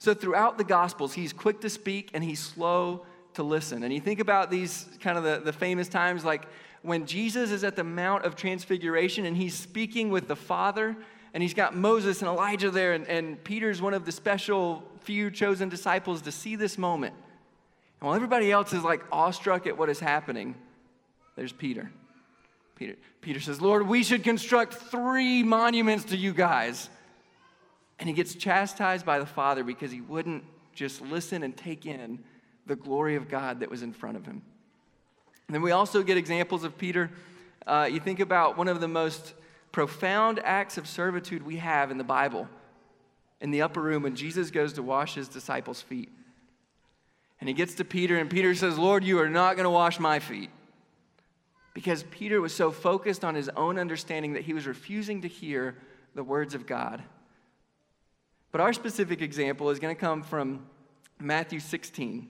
So 0.00 0.12
throughout 0.12 0.58
the 0.58 0.64
Gospels, 0.64 1.12
he's 1.12 1.32
quick 1.32 1.60
to 1.60 1.70
speak 1.70 2.10
and 2.14 2.24
he's 2.24 2.40
slow 2.40 3.06
to 3.34 3.44
listen. 3.44 3.84
And 3.84 3.94
you 3.94 4.00
think 4.00 4.18
about 4.18 4.50
these 4.50 4.88
kind 4.98 5.16
of 5.16 5.22
the, 5.22 5.40
the 5.44 5.52
famous 5.52 5.86
times 5.86 6.24
like 6.24 6.48
when 6.82 7.06
Jesus 7.06 7.52
is 7.52 7.62
at 7.62 7.76
the 7.76 7.84
Mount 7.84 8.24
of 8.24 8.34
Transfiguration 8.34 9.24
and 9.24 9.36
he's 9.36 9.54
speaking 9.54 10.10
with 10.10 10.26
the 10.26 10.34
Father, 10.34 10.96
and 11.32 11.44
he's 11.44 11.54
got 11.54 11.76
Moses 11.76 12.22
and 12.22 12.28
Elijah 12.28 12.72
there, 12.72 12.94
and, 12.94 13.06
and 13.06 13.44
Peter's 13.44 13.80
one 13.80 13.94
of 13.94 14.04
the 14.04 14.10
special 14.10 14.82
few 15.02 15.30
chosen 15.30 15.68
disciples 15.68 16.22
to 16.22 16.32
see 16.32 16.56
this 16.56 16.76
moment. 16.76 17.14
And 18.00 18.08
while 18.08 18.16
everybody 18.16 18.50
else 18.50 18.72
is 18.72 18.82
like 18.82 19.04
awestruck 19.12 19.68
at 19.68 19.78
what 19.78 19.88
is 19.88 20.00
happening, 20.00 20.56
there's 21.36 21.52
Peter. 21.52 21.88
Peter, 22.74 22.96
Peter 23.20 23.38
says, 23.38 23.60
Lord, 23.60 23.86
we 23.86 24.02
should 24.02 24.24
construct 24.24 24.74
three 24.74 25.44
monuments 25.44 26.06
to 26.06 26.16
you 26.16 26.32
guys. 26.32 26.90
And 28.02 28.08
he 28.08 28.16
gets 28.16 28.34
chastised 28.34 29.06
by 29.06 29.20
the 29.20 29.26
Father 29.26 29.62
because 29.62 29.92
he 29.92 30.00
wouldn't 30.00 30.42
just 30.74 31.00
listen 31.02 31.44
and 31.44 31.56
take 31.56 31.86
in 31.86 32.18
the 32.66 32.74
glory 32.74 33.14
of 33.14 33.28
God 33.28 33.60
that 33.60 33.70
was 33.70 33.84
in 33.84 33.92
front 33.92 34.16
of 34.16 34.26
him. 34.26 34.42
And 35.46 35.54
then 35.54 35.62
we 35.62 35.70
also 35.70 36.02
get 36.02 36.16
examples 36.16 36.64
of 36.64 36.76
Peter. 36.76 37.12
Uh, 37.64 37.88
you 37.88 38.00
think 38.00 38.18
about 38.18 38.58
one 38.58 38.66
of 38.66 38.80
the 38.80 38.88
most 38.88 39.34
profound 39.70 40.40
acts 40.42 40.78
of 40.78 40.88
servitude 40.88 41.46
we 41.46 41.58
have 41.58 41.92
in 41.92 41.96
the 41.96 42.02
Bible 42.02 42.48
in 43.40 43.52
the 43.52 43.62
upper 43.62 43.80
room 43.80 44.02
when 44.02 44.16
Jesus 44.16 44.50
goes 44.50 44.72
to 44.72 44.82
wash 44.82 45.14
his 45.14 45.28
disciples' 45.28 45.80
feet. 45.80 46.10
And 47.38 47.48
he 47.48 47.54
gets 47.54 47.76
to 47.76 47.84
Peter, 47.84 48.18
and 48.18 48.28
Peter 48.28 48.52
says, 48.56 48.76
Lord, 48.76 49.04
you 49.04 49.20
are 49.20 49.30
not 49.30 49.54
going 49.54 49.62
to 49.62 49.70
wash 49.70 50.00
my 50.00 50.18
feet. 50.18 50.50
Because 51.72 52.02
Peter 52.10 52.40
was 52.40 52.52
so 52.52 52.72
focused 52.72 53.24
on 53.24 53.36
his 53.36 53.48
own 53.50 53.78
understanding 53.78 54.32
that 54.32 54.42
he 54.42 54.54
was 54.54 54.66
refusing 54.66 55.22
to 55.22 55.28
hear 55.28 55.76
the 56.16 56.24
words 56.24 56.56
of 56.56 56.66
God. 56.66 57.00
But 58.52 58.60
our 58.60 58.74
specific 58.74 59.22
example 59.22 59.70
is 59.70 59.78
going 59.78 59.94
to 59.94 60.00
come 60.00 60.22
from 60.22 60.66
Matthew 61.18 61.58
16. 61.58 62.28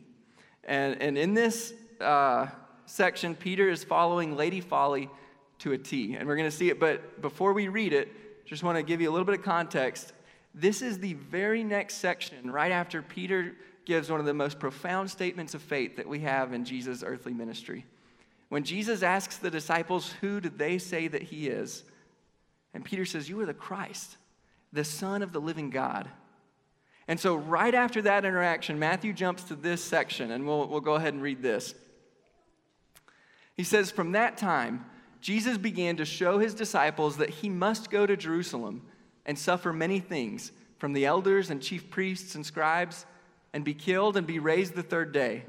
And, 0.65 1.03
and 1.03 1.19
in 1.19 1.35
this 1.35 1.75
uh, 2.01 2.47
section, 2.87 3.35
Peter 3.35 3.69
is 3.69 3.83
following 3.83 4.37
Lady 4.37 4.61
Folly 4.61 5.11
to 5.59 5.73
a 5.73 5.79
T. 5.79 6.15
And 6.15 6.29
we're 6.29 6.37
going 6.37 6.51
to 6.51 6.57
see 6.57 6.71
it, 6.71 6.79
but 6.79 7.21
before 7.21 7.53
we 7.53 7.67
read 7.67 7.93
it, 7.93 8.47
just 8.47 8.63
want 8.63 8.79
to 8.79 8.83
give 8.83 9.01
you 9.01 9.11
a 9.11 9.13
little 9.13 9.25
bit 9.25 9.37
of 9.37 9.45
context. 9.45 10.13
This 10.55 10.81
is 10.81 10.99
the 10.99 11.15
very 11.15 11.65
next 11.65 11.97
section, 11.97 12.51
right 12.51 12.71
after 12.71 13.03
Peter 13.03 13.55
gives 13.85 14.11
one 14.11 14.21
of 14.21 14.27
the 14.27 14.35
most 14.35 14.61
profound 14.61 15.11
statements 15.11 15.55
of 15.55 15.63
faith 15.63 15.97
that 15.97 16.09
we 16.09 16.21
have 16.21 16.53
in 16.53 16.65
Jesus' 16.65 17.03
earthly 17.03 17.33
ministry. 17.33 17.85
When 18.49 18.63
Jesus 18.63 19.03
asks 19.03 19.39
the 19.39 19.51
disciples, 19.51 20.13
Who 20.21 20.41
did 20.41 20.59
they 20.59 20.79
say 20.79 21.09
that 21.09 21.23
he 21.23 21.49
is? 21.49 21.85
And 22.75 22.85
Peter 22.85 23.05
says, 23.05 23.29
You 23.29 23.41
are 23.41 23.47
the 23.47 23.55
Christ, 23.55 24.19
the 24.73 24.85
Son 24.85 25.23
of 25.23 25.33
the 25.33 25.41
living 25.41 25.71
God. 25.71 26.09
And 27.09 27.19
so, 27.19 27.35
right 27.35 27.75
after 27.75 28.03
that 28.03 28.25
interaction, 28.25 28.79
Matthew 28.79 29.13
jumps 29.13 29.45
to 29.45 29.55
this 29.55 29.83
section, 29.83 30.31
and 30.31 30.47
we'll, 30.47 30.69
we'll 30.69 30.81
go 30.81 30.95
ahead 30.95 31.15
and 31.15 31.23
read 31.23 31.43
this. 31.43 31.75
He 33.55 33.65
says, 33.65 33.91
From 33.91 34.13
that 34.13 34.37
time, 34.37 34.87
Jesus 35.21 35.59
began 35.59 35.97
to 35.97 36.05
show 36.05 36.39
his 36.39 36.55
disciples 36.55 37.17
that 37.19 37.31
he 37.31 37.49
must 37.49 37.91
go 37.91 38.07
to 38.07 38.17
Jerusalem 38.17 38.83
and 39.27 39.39
suffer 39.39 39.73
many 39.73 40.01
things 40.01 40.53
from 40.79 40.93
the 40.93 41.07
elders 41.07 41.51
and 41.51 41.63
chief 41.63 41.91
priests 41.91 42.35
and 42.35 42.45
scribes 42.45 43.07
and 43.53 43.65
be 43.65 43.75
killed 43.75 44.17
and 44.17 44.27
be 44.27 44.39
raised 44.39 44.75
the 44.75 44.83
third 44.83 45.13
day. 45.13 45.45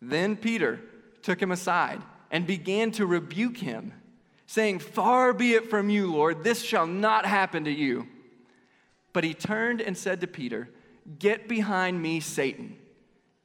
Then 0.00 0.36
Peter 0.36 0.80
took 1.22 1.40
him 1.40 1.52
aside 1.52 2.02
and 2.30 2.46
began 2.46 2.90
to 2.92 3.06
rebuke 3.06 3.58
him, 3.58 3.92
saying, 4.48 4.80
Far 4.80 5.32
be 5.32 5.52
it 5.52 5.70
from 5.70 5.88
you, 5.88 6.12
Lord, 6.12 6.42
this 6.42 6.60
shall 6.62 6.88
not 6.88 7.24
happen 7.24 7.64
to 7.64 7.70
you. 7.70 8.08
But 9.12 9.22
he 9.22 9.32
turned 9.32 9.80
and 9.80 9.96
said 9.96 10.20
to 10.22 10.26
Peter, 10.26 10.68
Get 11.20 11.46
behind 11.46 12.02
me, 12.02 12.18
Satan. 12.18 12.76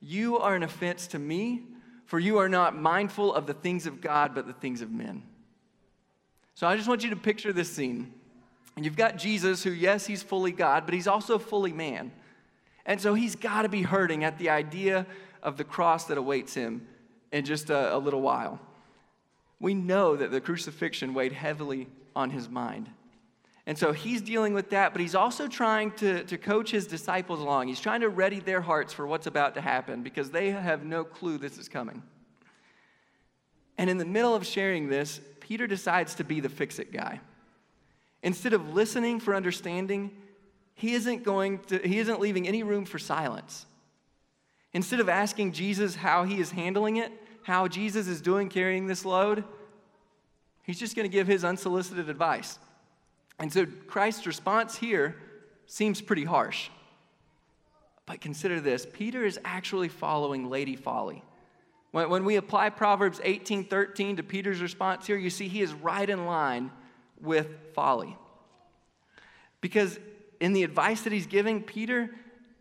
You 0.02 0.40
are 0.40 0.56
an 0.56 0.64
offense 0.64 1.06
to 1.08 1.20
me 1.20 1.62
for 2.14 2.20
you 2.20 2.38
are 2.38 2.48
not 2.48 2.76
mindful 2.76 3.34
of 3.34 3.48
the 3.48 3.56
things 3.56 3.88
of 3.88 4.00
God, 4.00 4.36
but 4.36 4.46
the 4.46 4.54
things 4.54 4.82
of 4.82 4.92
men. 4.92 5.24
So 6.54 6.68
I 6.68 6.76
just 6.76 6.88
want 6.88 7.04
you 7.04 7.10
to 7.10 7.16
picture 7.16 7.52
this 7.52 7.72
scene. 7.72 8.14
And 8.76 8.86
you've 8.86 8.96
got 8.96 9.18
Jesus, 9.18 9.64
who, 9.64 9.72
yes, 9.72 10.06
he's 10.06 10.22
fully 10.22 10.52
God, 10.52 10.86
but 10.86 10.94
he's 10.94 11.08
also 11.08 11.40
fully 11.40 11.74
man. 11.74 12.12
And 12.86 13.02
so 13.02 13.16
he's 13.16 13.36
got 13.36 13.64
to 13.64 13.70
be 13.70 13.82
hurting 13.82 14.24
at 14.24 14.38
the 14.38 14.50
idea 14.50 15.08
of 15.42 15.58
the 15.58 15.64
cross 15.64 16.06
that 16.06 16.20
awaits 16.20 16.54
him 16.54 16.86
in 17.32 17.46
just 17.46 17.72
a, 17.72 17.96
a 17.96 17.98
little 17.98 18.22
while. 18.22 18.60
We 19.64 19.74
know 19.74 20.18
that 20.18 20.30
the 20.30 20.42
crucifixion 20.42 21.14
weighed 21.14 21.32
heavily 21.32 21.88
on 22.18 22.32
his 22.32 22.50
mind. 22.50 22.90
And 23.66 23.78
so 23.78 23.94
he's 23.94 24.22
dealing 24.22 24.54
with 24.54 24.72
that, 24.72 24.92
but 24.92 25.00
he's 25.00 25.16
also 25.16 25.48
trying 25.48 25.92
to, 25.92 26.26
to 26.26 26.38
coach 26.38 26.70
his 26.70 26.86
disciples 26.86 27.40
along. 27.40 27.70
He's 27.70 27.80
trying 27.80 28.02
to 28.02 28.10
ready 28.10 28.42
their 28.42 28.60
hearts 28.60 28.92
for 28.92 29.08
what's 29.08 29.26
about 29.26 29.54
to 29.54 29.62
happen 29.62 30.04
because 30.04 30.32
they 30.32 30.52
have 30.52 30.84
no 30.84 31.06
clue 31.06 31.38
this 31.38 31.58
is 31.58 31.70
coming. 31.70 32.04
And 33.78 33.90
in 33.90 33.98
the 33.98 34.06
middle 34.06 34.36
of 34.36 34.46
sharing 34.46 34.90
this, 34.90 35.22
Peter 35.40 35.66
decides 35.66 36.16
to 36.16 36.26
be 36.26 36.42
the 36.42 36.50
fix 36.50 36.78
it 36.78 36.92
guy. 36.92 37.22
Instead 38.22 38.52
of 38.52 38.74
listening 38.74 39.22
for 39.22 39.34
understanding, 39.34 40.12
he 40.76 40.92
isn't 40.92 41.24
going 41.24 41.60
to, 41.68 41.78
he 41.78 42.00
isn't 42.00 42.20
leaving 42.20 42.50
any 42.50 42.64
room 42.64 42.84
for 42.84 43.00
silence. 43.00 43.66
Instead 44.74 45.00
of 45.00 45.08
asking 45.08 45.54
Jesus 45.54 45.96
how 45.96 46.26
he 46.26 46.42
is 46.42 46.52
handling 46.52 46.98
it, 46.98 47.14
how 47.44 47.68
Jesus 47.68 48.08
is 48.08 48.22
doing 48.22 48.50
carrying 48.50 48.88
this 48.88 49.06
load, 49.06 49.44
he's 50.64 50.80
just 50.80 50.96
going 50.96 51.10
to 51.10 51.12
give 51.12 51.28
his 51.28 51.44
unsolicited 51.44 52.10
advice. 52.10 52.58
And 53.40 53.52
so 53.52 53.66
Christ's 53.88 54.26
response 54.26 54.76
here 54.76 55.16
seems 55.66 56.02
pretty 56.02 56.24
harsh. 56.24 56.70
But 58.06 58.22
consider 58.22 58.60
this 58.60 58.86
Peter 58.92 59.26
is 59.26 59.40
actually 59.46 59.90
following 59.90 60.50
Lady 60.50 60.76
Folly. 60.76 61.24
When, 61.92 62.10
when 62.10 62.26
we 62.26 62.36
apply 62.36 62.70
Proverbs 62.70 63.22
18 63.24 63.66
13 63.66 64.18
to 64.18 64.24
Peter's 64.24 64.62
response 64.62 65.08
here, 65.08 65.18
you 65.18 65.30
see 65.30 65.48
he 65.48 65.62
is 65.62 65.74
right 65.74 66.10
in 66.10 66.26
line 66.26 66.72
with 67.22 67.48
folly. 67.74 68.18
Because 69.62 69.98
in 70.40 70.54
the 70.54 70.64
advice 70.64 71.04
that 71.04 71.14
he's 71.14 71.28
giving, 71.28 71.64
Peter 71.64 72.10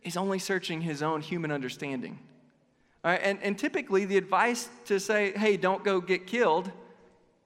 is 0.02 0.16
only 0.16 0.38
searching 0.38 0.80
his 0.80 1.02
own 1.02 1.20
human 1.20 1.50
understanding. 1.50 2.18
And, 3.10 3.38
and 3.42 3.58
typically, 3.58 4.04
the 4.04 4.16
advice 4.16 4.68
to 4.86 5.00
say, 5.00 5.32
hey, 5.32 5.56
don't 5.56 5.82
go 5.84 6.00
get 6.00 6.26
killed, 6.26 6.70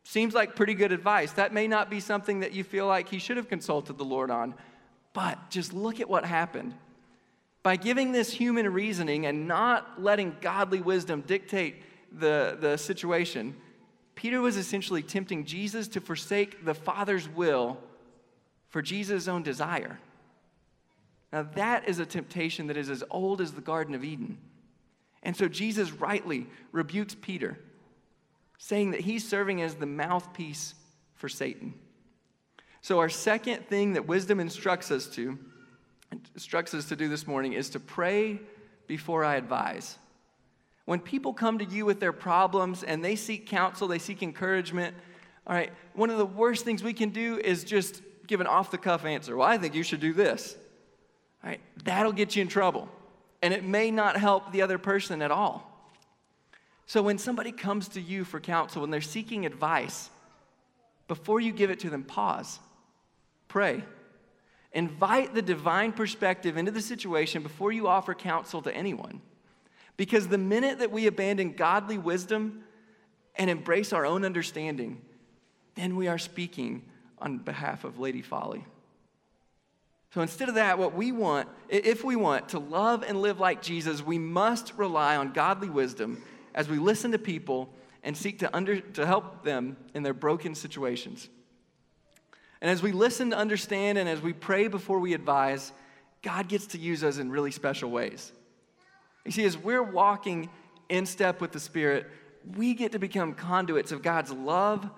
seems 0.05 0.35
like 0.35 0.55
pretty 0.55 0.75
good 0.75 0.93
advice. 0.93 1.33
That 1.33 1.53
may 1.53 1.67
not 1.67 1.91
be 1.91 2.01
something 2.01 2.41
that 2.41 2.53
you 2.53 2.63
feel 2.63 2.87
like 2.87 3.09
he 3.09 3.19
should 3.19 3.37
have 3.37 3.49
consulted 3.49 3.99
the 3.99 4.05
Lord 4.05 4.31
on, 4.31 4.55
but 5.13 5.51
just 5.51 5.73
look 5.73 6.01
at 6.01 6.09
what 6.09 6.25
happened. 6.25 6.75
By 7.63 7.77
giving 7.77 8.13
this 8.13 8.31
human 8.31 8.73
reasoning 8.73 9.27
and 9.27 9.49
not 9.49 10.01
letting 10.01 10.37
godly 10.41 10.81
wisdom 10.81 11.23
dictate 11.23 11.83
the, 12.13 12.57
the 12.61 12.77
situation, 12.77 13.57
Peter 14.15 14.41
was 14.41 14.57
essentially 14.57 15.03
tempting 15.03 15.45
Jesus 15.45 15.89
to 15.89 16.01
forsake 16.01 16.65
the 16.65 16.75
Father's 16.75 17.29
will 17.29 17.79
for 18.69 18.83
Jesus' 18.83 19.27
own 19.27 19.43
desire. 19.43 19.99
Now, 21.33 21.43
that 21.55 21.89
is 21.89 21.99
a 21.99 22.07
temptation 22.07 22.69
that 22.69 22.77
is 22.77 22.89
as 22.89 23.03
old 23.11 23.41
as 23.41 23.53
the 23.53 23.61
Garden 23.61 23.95
of 23.95 24.05
Eden. 24.05 24.39
And 25.23 25.37
so 25.37 25.49
Jesus 25.49 25.93
rightly 25.93 26.47
rebukes 26.73 27.17
Peter, 27.21 27.59
saying 28.59 28.93
that 28.93 29.01
he's 29.01 29.29
serving 29.29 29.61
as 29.63 29.75
the 29.75 29.87
mouthpiece 29.87 30.75
for 31.15 31.29
Satan. 31.29 31.75
So, 32.81 33.01
our 33.01 33.09
second 33.09 33.67
thing 33.67 33.95
that 33.95 34.07
wisdom 34.07 34.39
instructs 34.39 34.93
us 34.93 35.07
to, 35.17 35.37
instructs 36.35 36.73
us 36.73 36.85
to 36.87 36.95
do 36.95 37.09
this 37.09 37.27
morning 37.27 37.53
is 37.53 37.71
to 37.71 37.81
pray 37.81 38.39
before 38.87 39.25
I 39.25 39.35
advise. 39.35 39.99
When 40.85 41.01
people 41.01 41.33
come 41.35 41.59
to 41.59 41.65
you 41.65 41.85
with 41.85 41.99
their 41.99 42.13
problems 42.13 42.85
and 42.85 43.05
they 43.05 43.17
seek 43.17 43.47
counsel, 43.47 43.89
they 43.89 43.99
seek 43.99 44.23
encouragement, 44.23 44.95
all 45.47 45.55
right, 45.55 45.73
one 45.95 46.11
of 46.11 46.19
the 46.19 46.27
worst 46.27 46.65
things 46.65 46.83
we 46.83 46.93
can 46.93 47.11
do 47.11 47.39
is 47.39 47.65
just 47.65 48.03
give 48.27 48.41
an 48.41 48.47
off 48.47 48.71
the 48.71 48.79
cuff 48.79 49.05
answer. 49.05 49.37
Well, 49.37 49.49
I 49.49 49.59
think 49.59 49.75
you 49.75 49.83
should 49.83 50.01
do 50.01 50.13
this. 50.13 50.57
All 51.43 51.51
right, 51.51 51.61
that'll 51.85 52.13
get 52.13 52.37
you 52.37 52.43
in 52.43 52.49
trouble. 52.49 52.89
And 53.43 53.53
it 53.53 53.65
may 53.65 53.91
not 53.91 54.17
help 54.17 54.53
the 54.53 54.63
other 54.63 54.79
person 54.79 55.23
at 55.23 55.31
all. 55.31 55.73
So 56.87 57.03
when 57.03 57.19
somebody 57.19 57.53
comes 57.53 57.89
to 57.89 58.01
you 58.01 58.25
for 58.25 58.41
counsel, 58.41 58.83
when 58.83 58.91
they're 58.91 59.01
seeking 59.01 59.45
advice, 59.45 60.09
before 61.09 61.41
you 61.41 61.53
give 61.53 61.71
it 61.71 61.81
to 61.81 61.91
them, 61.91 62.03
pause, 62.03 62.59
pray. 63.49 63.83
Invite 64.73 65.35
the 65.35 65.43
divine 65.43 65.93
perspective 65.93 66.57
into 66.57 66.71
the 66.71 66.81
situation 66.81 67.43
before 67.43 67.73
you 67.73 67.89
offer 67.89 68.15
counsel 68.15 68.63
to 68.63 68.75
anyone. 68.75 69.21
Because 69.97 70.29
the 70.29 70.39
minute 70.39 70.79
that 70.81 70.93
we 70.93 71.07
abandon 71.07 71.53
godly 71.53 71.99
wisdom 71.99 72.65
and 73.37 73.49
embrace 73.51 73.93
our 73.93 74.05
own 74.05 74.25
understanding, 74.25 75.01
then 75.75 75.97
we 75.97 76.09
are 76.09 76.19
speaking 76.19 76.83
on 77.19 77.39
behalf 77.39 77.85
of 77.85 77.99
Lady 77.99 78.23
Folly. 78.23 78.65
So 80.17 80.23
instead 80.23 80.49
of 80.49 80.55
that, 80.55 80.79
what 80.79 80.95
we 80.95 81.13
want, 81.13 81.47
if 81.69 82.03
we 82.03 82.17
want 82.17 82.49
to 82.49 82.59
love 82.59 83.05
and 83.07 83.21
live 83.21 83.39
like 83.39 83.61
Jesus, 83.61 84.01
we 84.01 84.17
must 84.17 84.73
rely 84.79 85.15
on 85.15 85.35
godly 85.35 85.69
wisdom 85.69 86.23
as 86.55 86.71
we 86.71 86.79
listen 86.79 87.13
to 87.13 87.19
people 87.19 87.69
and 88.03 88.17
seek 88.17 88.39
to, 88.39 88.57
under, 88.57 88.81
to 88.81 89.05
help 89.05 89.45
them 89.45 89.77
in 89.93 90.03
their 90.03 90.15
broken 90.15 90.55
situations. 90.55 91.29
And 92.63 92.71
as 92.71 92.83
we 92.83 92.93
listen 92.93 93.29
to 93.29 93.37
understand 93.37 93.99
and 93.99 94.09
as 94.09 94.23
we 94.23 94.33
pray 94.33 94.69
before 94.69 95.01
we 95.01 95.13
advise, 95.13 95.71
God 96.23 96.49
gets 96.49 96.69
to 96.69 96.79
use 96.79 97.05
us 97.05 97.19
in 97.19 97.31
really 97.31 97.51
special 97.51 97.91
ways. 97.91 98.33
You 99.27 99.33
see, 99.33 99.45
as 99.45 99.59
we're 99.59 99.83
walking 99.83 100.49
in 100.89 101.05
step 101.05 101.43
with 101.43 101.53
the 101.53 101.61
Spirit, 101.61 102.07
we 102.57 102.73
get 102.73 102.93
to 102.93 102.99
become 102.99 103.35
conduits 103.35 103.93
of 103.93 104.01
God's 104.01 104.33
love 104.33 104.89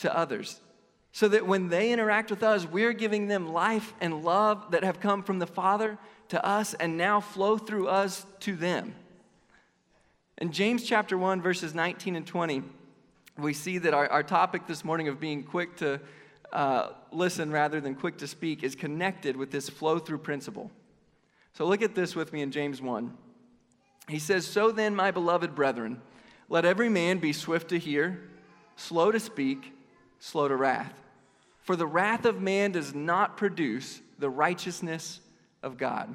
to 0.00 0.14
others 0.14 0.60
so 1.12 1.28
that 1.28 1.46
when 1.46 1.68
they 1.68 1.92
interact 1.92 2.30
with 2.30 2.42
us, 2.42 2.64
we're 2.66 2.92
giving 2.92 3.26
them 3.26 3.52
life 3.52 3.94
and 4.00 4.24
love 4.24 4.70
that 4.70 4.84
have 4.84 5.00
come 5.00 5.22
from 5.22 5.38
the 5.38 5.46
Father 5.46 5.98
to 6.28 6.44
us 6.44 6.74
and 6.74 6.96
now 6.96 7.20
flow 7.20 7.58
through 7.58 7.88
us 7.88 8.24
to 8.40 8.54
them. 8.54 8.94
In 10.38 10.52
James 10.52 10.84
chapter 10.84 11.18
1, 11.18 11.42
verses 11.42 11.74
19 11.74 12.16
and 12.16 12.26
20, 12.26 12.62
we 13.36 13.52
see 13.52 13.78
that 13.78 13.92
our, 13.92 14.08
our 14.08 14.22
topic 14.22 14.66
this 14.66 14.84
morning 14.84 15.08
of 15.08 15.20
being 15.20 15.42
quick 15.42 15.76
to 15.78 16.00
uh, 16.52 16.90
listen 17.12 17.50
rather 17.50 17.80
than 17.80 17.94
quick 17.94 18.18
to 18.18 18.26
speak 18.26 18.62
is 18.62 18.74
connected 18.74 19.36
with 19.36 19.50
this 19.50 19.68
flow 19.68 19.98
through 19.98 20.18
principle. 20.18 20.70
So 21.54 21.66
look 21.66 21.82
at 21.82 21.94
this 21.94 22.14
with 22.14 22.32
me 22.32 22.42
in 22.42 22.50
James 22.50 22.80
1. 22.80 23.12
He 24.08 24.18
says, 24.18 24.46
So 24.46 24.70
then, 24.70 24.94
my 24.94 25.10
beloved 25.10 25.54
brethren, 25.54 26.00
let 26.48 26.64
every 26.64 26.88
man 26.88 27.18
be 27.18 27.32
swift 27.32 27.68
to 27.68 27.78
hear, 27.78 28.20
slow 28.76 29.12
to 29.12 29.20
speak, 29.20 29.72
slow 30.20 30.46
to 30.46 30.54
wrath. 30.54 30.92
For 31.62 31.74
the 31.74 31.86
wrath 31.86 32.24
of 32.24 32.40
man 32.40 32.72
does 32.72 32.94
not 32.94 33.36
produce 33.36 34.00
the 34.18 34.30
righteousness 34.30 35.20
of 35.62 35.76
God. 35.76 36.14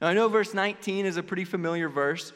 Now, 0.00 0.08
I 0.08 0.14
know 0.14 0.28
verse 0.28 0.54
19 0.54 1.06
is 1.06 1.16
a 1.16 1.22
pretty 1.22 1.44
familiar 1.44 1.88
verse, 1.88 2.32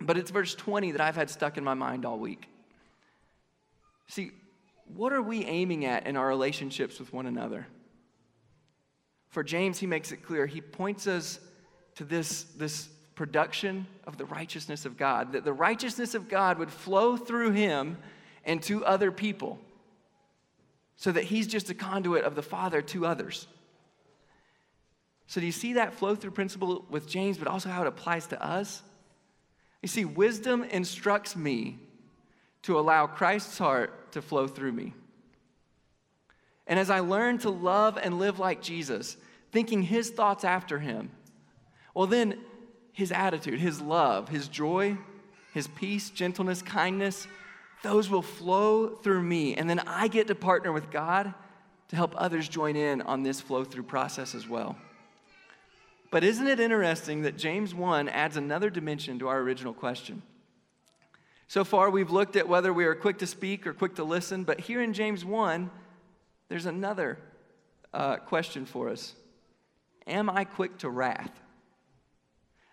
but 0.00 0.16
it's 0.16 0.30
verse 0.30 0.54
20 0.54 0.92
that 0.92 1.00
I've 1.00 1.16
had 1.16 1.30
stuck 1.30 1.58
in 1.58 1.64
my 1.64 1.74
mind 1.74 2.04
all 2.04 2.18
week. 2.18 2.48
See, 4.08 4.32
what 4.94 5.12
are 5.12 5.22
we 5.22 5.44
aiming 5.44 5.84
at 5.84 6.06
in 6.06 6.16
our 6.16 6.26
relationships 6.26 6.98
with 6.98 7.12
one 7.12 7.26
another? 7.26 7.66
For 9.28 9.44
James, 9.44 9.78
he 9.78 9.86
makes 9.86 10.10
it 10.10 10.24
clear. 10.24 10.46
He 10.46 10.60
points 10.60 11.06
us 11.06 11.38
to 11.94 12.04
this, 12.04 12.44
this 12.56 12.88
production 13.14 13.86
of 14.04 14.16
the 14.16 14.24
righteousness 14.24 14.84
of 14.84 14.96
God, 14.96 15.32
that 15.32 15.44
the 15.44 15.52
righteousness 15.52 16.14
of 16.14 16.28
God 16.28 16.58
would 16.58 16.70
flow 16.70 17.16
through 17.16 17.52
him 17.52 17.96
and 18.44 18.62
to 18.64 18.84
other 18.84 19.10
people, 19.10 19.58
so 20.96 21.12
that 21.12 21.24
he's 21.24 21.46
just 21.46 21.70
a 21.70 21.74
conduit 21.74 22.24
of 22.24 22.34
the 22.34 22.42
Father 22.42 22.82
to 22.82 23.06
others. 23.06 23.46
So, 25.26 25.40
do 25.40 25.46
you 25.46 25.52
see 25.52 25.74
that 25.74 25.94
flow 25.94 26.14
through 26.14 26.32
principle 26.32 26.84
with 26.90 27.08
James, 27.08 27.38
but 27.38 27.46
also 27.46 27.68
how 27.68 27.82
it 27.82 27.86
applies 27.86 28.26
to 28.28 28.42
us? 28.42 28.82
You 29.82 29.88
see, 29.88 30.04
wisdom 30.04 30.64
instructs 30.64 31.36
me 31.36 31.78
to 32.62 32.78
allow 32.78 33.06
Christ's 33.06 33.56
heart 33.56 34.12
to 34.12 34.22
flow 34.22 34.46
through 34.46 34.72
me. 34.72 34.92
And 36.66 36.78
as 36.78 36.90
I 36.90 37.00
learn 37.00 37.38
to 37.38 37.50
love 37.50 37.98
and 38.00 38.18
live 38.18 38.38
like 38.38 38.62
Jesus, 38.62 39.16
thinking 39.50 39.82
his 39.82 40.10
thoughts 40.10 40.44
after 40.44 40.78
him, 40.78 41.10
well, 41.94 42.06
then 42.06 42.38
his 42.92 43.10
attitude, 43.10 43.60
his 43.60 43.80
love, 43.80 44.28
his 44.28 44.48
joy, 44.48 44.96
his 45.54 45.66
peace, 45.68 46.10
gentleness, 46.10 46.62
kindness, 46.62 47.26
those 47.82 48.10
will 48.10 48.22
flow 48.22 48.88
through 48.88 49.22
me. 49.22 49.54
And 49.54 49.68
then 49.68 49.80
I 49.80 50.08
get 50.08 50.26
to 50.28 50.34
partner 50.34 50.72
with 50.72 50.90
God 50.90 51.32
to 51.88 51.96
help 51.96 52.14
others 52.16 52.48
join 52.48 52.76
in 52.76 53.02
on 53.02 53.22
this 53.22 53.40
flow 53.40 53.64
through 53.64 53.84
process 53.84 54.34
as 54.34 54.48
well. 54.48 54.76
But 56.10 56.24
isn't 56.24 56.46
it 56.46 56.60
interesting 56.60 57.22
that 57.22 57.36
James 57.36 57.74
1 57.74 58.08
adds 58.08 58.36
another 58.36 58.68
dimension 58.68 59.18
to 59.20 59.28
our 59.28 59.38
original 59.40 59.72
question? 59.72 60.22
So 61.46 61.64
far, 61.64 61.90
we've 61.90 62.10
looked 62.10 62.36
at 62.36 62.48
whether 62.48 62.72
we 62.72 62.84
are 62.84 62.94
quick 62.94 63.18
to 63.18 63.26
speak 63.26 63.66
or 63.66 63.72
quick 63.72 63.96
to 63.96 64.04
listen, 64.04 64.44
but 64.44 64.60
here 64.60 64.82
in 64.82 64.92
James 64.92 65.24
1, 65.24 65.70
there's 66.48 66.66
another 66.66 67.18
uh, 67.92 68.16
question 68.16 68.66
for 68.66 68.88
us 68.88 69.14
Am 70.06 70.28
I 70.30 70.44
quick 70.44 70.78
to 70.78 70.90
wrath? 70.90 71.32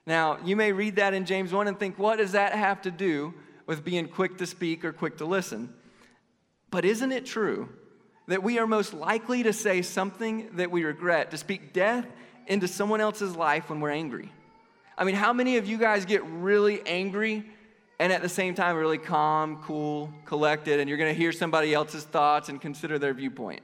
Now, 0.06 0.38
you 0.43 0.56
may 0.56 0.72
read 0.72 0.96
that 0.98 1.13
in 1.13 1.26
James 1.26 1.52
1 1.52 1.67
and 1.67 1.80
think, 1.80 2.00
what 2.00 2.17
does 2.17 2.32
that 2.32 2.54
have 2.54 2.82
to 2.84 2.91
do 2.91 3.34
with 3.67 3.84
being 3.84 4.08
quick 4.08 4.38
to 4.39 4.47
speak 4.47 4.84
or 4.84 4.91
quick 4.91 5.17
to 5.17 5.25
listen. 5.25 5.71
But 6.71 6.86
isn't 6.86 7.12
it 7.12 7.25
true 7.25 7.69
that 8.27 8.41
we 8.41 8.58
are 8.58 8.65
most 8.65 8.93
likely 8.93 9.43
to 9.43 9.53
say 9.53 9.82
something 9.82 10.49
that 10.56 10.71
we 10.71 10.84
regret, 10.84 11.32
to 11.32 11.38
speak 11.38 11.73
death 11.73 12.06
into 12.47 12.67
someone 12.67 13.01
else's 13.01 13.36
life 13.36 13.69
when 13.69 13.80
we're 13.80 13.91
angry? 13.91 14.32
I 14.97 15.03
mean, 15.03 15.15
how 15.15 15.32
many 15.32 15.58
of 15.58 15.67
you 15.67 15.77
guys 15.77 16.06
get 16.06 16.23
really 16.25 16.82
angry 16.88 17.45
and 17.99 18.12
at 18.12 18.21
the 18.21 18.30
same 18.30 18.56
time 18.56 18.75
really 18.75 18.97
calm, 18.97 19.62
cool, 19.63 20.12
collected, 20.25 20.80
and 20.80 20.89
you're 20.89 20.97
to 20.97 21.13
hear 21.13 21.32
somebody 21.32 21.73
else's 21.73 22.03
thoughts 22.03 22.49
and 22.49 22.60
consider 22.60 22.97
their 22.97 23.13
viewpoint? 23.13 23.62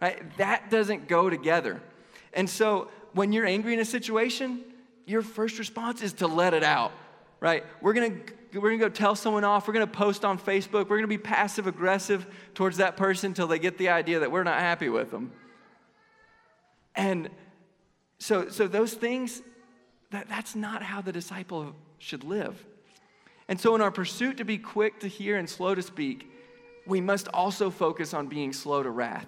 Right? 0.00 0.36
That 0.36 0.68
doesn't 0.68 1.08
go 1.08 1.30
together. 1.30 1.80
And 2.34 2.50
so 2.50 2.88
when 3.12 3.32
you're 3.32 3.46
angry 3.46 3.72
in 3.74 3.80
a 3.80 3.84
situation, 3.84 4.64
your 5.06 5.22
first 5.22 5.58
response 5.58 6.02
is 6.02 6.14
to 6.14 6.26
let 6.26 6.54
it 6.54 6.64
out, 6.64 6.92
right? 7.40 7.64
We're 7.80 7.92
going 8.52 8.78
to 8.78 8.84
we're 8.84 8.90
go 8.90 8.94
tell 8.94 9.14
someone 9.14 9.44
off. 9.44 9.66
We're 9.66 9.74
gonna 9.74 9.86
post 9.86 10.24
on 10.24 10.38
Facebook. 10.38 10.88
We're 10.88 10.98
gonna 10.98 11.06
be 11.06 11.18
passive 11.18 11.66
aggressive 11.66 12.26
towards 12.54 12.76
that 12.76 12.96
person 12.96 13.30
until 13.30 13.46
they 13.46 13.58
get 13.58 13.78
the 13.78 13.88
idea 13.88 14.20
that 14.20 14.30
we're 14.30 14.44
not 14.44 14.60
happy 14.60 14.88
with 14.88 15.10
them. 15.10 15.32
And 16.94 17.30
so, 18.18 18.48
so 18.48 18.68
those 18.68 18.92
things, 18.92 19.42
that, 20.10 20.28
that's 20.28 20.54
not 20.54 20.82
how 20.82 21.00
the 21.00 21.12
disciple 21.12 21.74
should 21.98 22.24
live. 22.24 22.64
And 23.48 23.60
so, 23.60 23.74
in 23.74 23.80
our 23.80 23.90
pursuit 23.90 24.36
to 24.36 24.44
be 24.44 24.58
quick 24.58 25.00
to 25.00 25.08
hear 25.08 25.36
and 25.36 25.48
slow 25.48 25.74
to 25.74 25.82
speak, 25.82 26.30
we 26.86 27.00
must 27.00 27.28
also 27.28 27.70
focus 27.70 28.12
on 28.12 28.28
being 28.28 28.52
slow 28.52 28.82
to 28.82 28.90
wrath. 28.90 29.26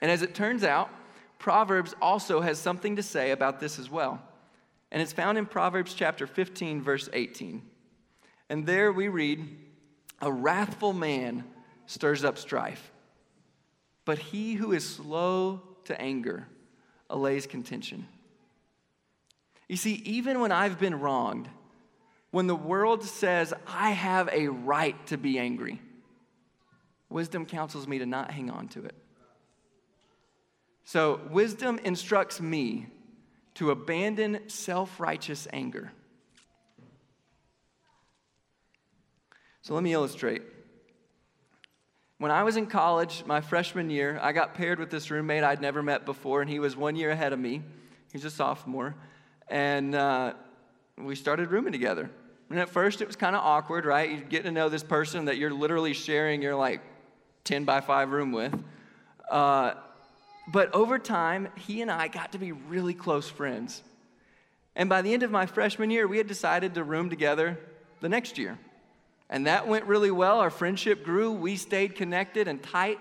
And 0.00 0.10
as 0.10 0.22
it 0.22 0.34
turns 0.34 0.64
out, 0.64 0.90
Proverbs 1.38 1.94
also 2.00 2.40
has 2.40 2.58
something 2.58 2.96
to 2.96 3.02
say 3.02 3.30
about 3.30 3.60
this 3.60 3.78
as 3.78 3.90
well. 3.90 4.22
And 4.90 5.00
it's 5.00 5.12
found 5.12 5.38
in 5.38 5.46
Proverbs 5.46 5.94
chapter 5.94 6.26
15, 6.26 6.82
verse 6.82 7.08
18. 7.12 7.62
And 8.50 8.66
there 8.66 8.92
we 8.92 9.06
read, 9.06 9.46
A 10.20 10.30
wrathful 10.30 10.92
man 10.92 11.44
stirs 11.86 12.24
up 12.24 12.36
strife, 12.36 12.90
but 14.04 14.18
he 14.18 14.54
who 14.54 14.72
is 14.72 14.86
slow 14.86 15.62
to 15.84 15.98
anger 15.98 16.48
allays 17.08 17.46
contention. 17.46 18.08
You 19.68 19.76
see, 19.76 20.02
even 20.04 20.40
when 20.40 20.50
I've 20.50 20.80
been 20.80 20.98
wronged, 20.98 21.48
when 22.32 22.48
the 22.48 22.56
world 22.56 23.04
says 23.04 23.54
I 23.68 23.90
have 23.90 24.28
a 24.32 24.48
right 24.48 25.06
to 25.06 25.16
be 25.16 25.38
angry, 25.38 25.80
wisdom 27.08 27.46
counsels 27.46 27.86
me 27.86 28.00
to 28.00 28.06
not 28.06 28.32
hang 28.32 28.50
on 28.50 28.66
to 28.68 28.84
it. 28.84 28.96
So, 30.84 31.20
wisdom 31.30 31.78
instructs 31.84 32.40
me 32.40 32.88
to 33.54 33.70
abandon 33.70 34.48
self 34.48 34.98
righteous 34.98 35.46
anger. 35.52 35.92
So, 39.62 39.74
let 39.74 39.82
me 39.82 39.92
illustrate. 39.92 40.42
When 42.18 42.30
I 42.30 42.42
was 42.42 42.56
in 42.56 42.66
college, 42.66 43.24
my 43.24 43.40
freshman 43.40 43.88
year, 43.88 44.18
I 44.22 44.32
got 44.32 44.54
paired 44.54 44.78
with 44.78 44.90
this 44.90 45.10
roommate 45.10 45.42
I'd 45.42 45.62
never 45.62 45.82
met 45.82 46.04
before, 46.04 46.42
and 46.42 46.50
he 46.50 46.58
was 46.58 46.76
one 46.76 46.94
year 46.94 47.10
ahead 47.10 47.32
of 47.32 47.38
me. 47.38 47.62
He's 48.12 48.24
a 48.24 48.30
sophomore. 48.30 48.94
And 49.48 49.94
uh, 49.94 50.34
we 50.98 51.14
started 51.14 51.50
rooming 51.50 51.72
together. 51.72 52.10
And 52.50 52.58
at 52.58 52.68
first, 52.68 53.00
it 53.00 53.06
was 53.06 53.16
kind 53.16 53.36
of 53.36 53.42
awkward, 53.42 53.86
right? 53.86 54.10
You 54.10 54.18
get 54.18 54.42
to 54.44 54.50
know 54.50 54.68
this 54.68 54.82
person 54.82 55.26
that 55.26 55.38
you're 55.38 55.52
literally 55.52 55.94
sharing 55.94 56.42
your 56.42 56.56
like 56.56 56.82
10 57.44 57.64
by 57.64 57.80
5 57.80 58.10
room 58.10 58.32
with. 58.32 58.52
Uh, 59.30 59.74
but 60.52 60.74
over 60.74 60.98
time, 60.98 61.48
he 61.56 61.80
and 61.80 61.90
I 61.90 62.08
got 62.08 62.32
to 62.32 62.38
be 62.38 62.52
really 62.52 62.94
close 62.94 63.28
friends. 63.28 63.82
And 64.74 64.88
by 64.88 65.02
the 65.02 65.14
end 65.14 65.22
of 65.22 65.30
my 65.30 65.46
freshman 65.46 65.90
year, 65.90 66.08
we 66.08 66.18
had 66.18 66.26
decided 66.26 66.74
to 66.74 66.84
room 66.84 67.08
together 67.08 67.58
the 68.00 68.08
next 68.08 68.36
year. 68.36 68.58
And 69.30 69.46
that 69.46 69.66
went 69.66 69.86
really 69.86 70.10
well. 70.10 70.40
Our 70.40 70.50
friendship 70.50 71.02
grew. 71.02 71.32
We 71.32 71.56
stayed 71.56 71.94
connected 71.94 72.48
and 72.48 72.62
tight. 72.62 72.98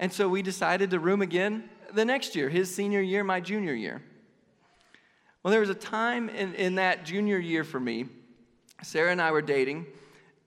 And 0.00 0.12
so 0.12 0.28
we 0.28 0.42
decided 0.42 0.90
to 0.90 0.98
room 0.98 1.22
again 1.22 1.70
the 1.92 2.04
next 2.04 2.34
year, 2.34 2.48
his 2.48 2.74
senior 2.74 3.00
year, 3.00 3.22
my 3.22 3.38
junior 3.38 3.74
year. 3.74 4.02
Well, 5.42 5.52
there 5.52 5.60
was 5.60 5.70
a 5.70 5.74
time 5.74 6.28
in, 6.28 6.54
in 6.54 6.74
that 6.74 7.04
junior 7.04 7.38
year 7.38 7.62
for 7.62 7.78
me, 7.78 8.06
Sarah 8.82 9.12
and 9.12 9.22
I 9.22 9.30
were 9.30 9.42
dating, 9.42 9.86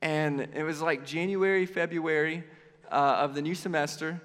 and 0.02 0.42
it 0.54 0.64
was 0.64 0.82
like 0.82 1.06
January, 1.06 1.66
February 1.66 2.44
uh, 2.92 2.96
of 3.20 3.34
the 3.34 3.42
new 3.42 3.56
semester 3.56 4.22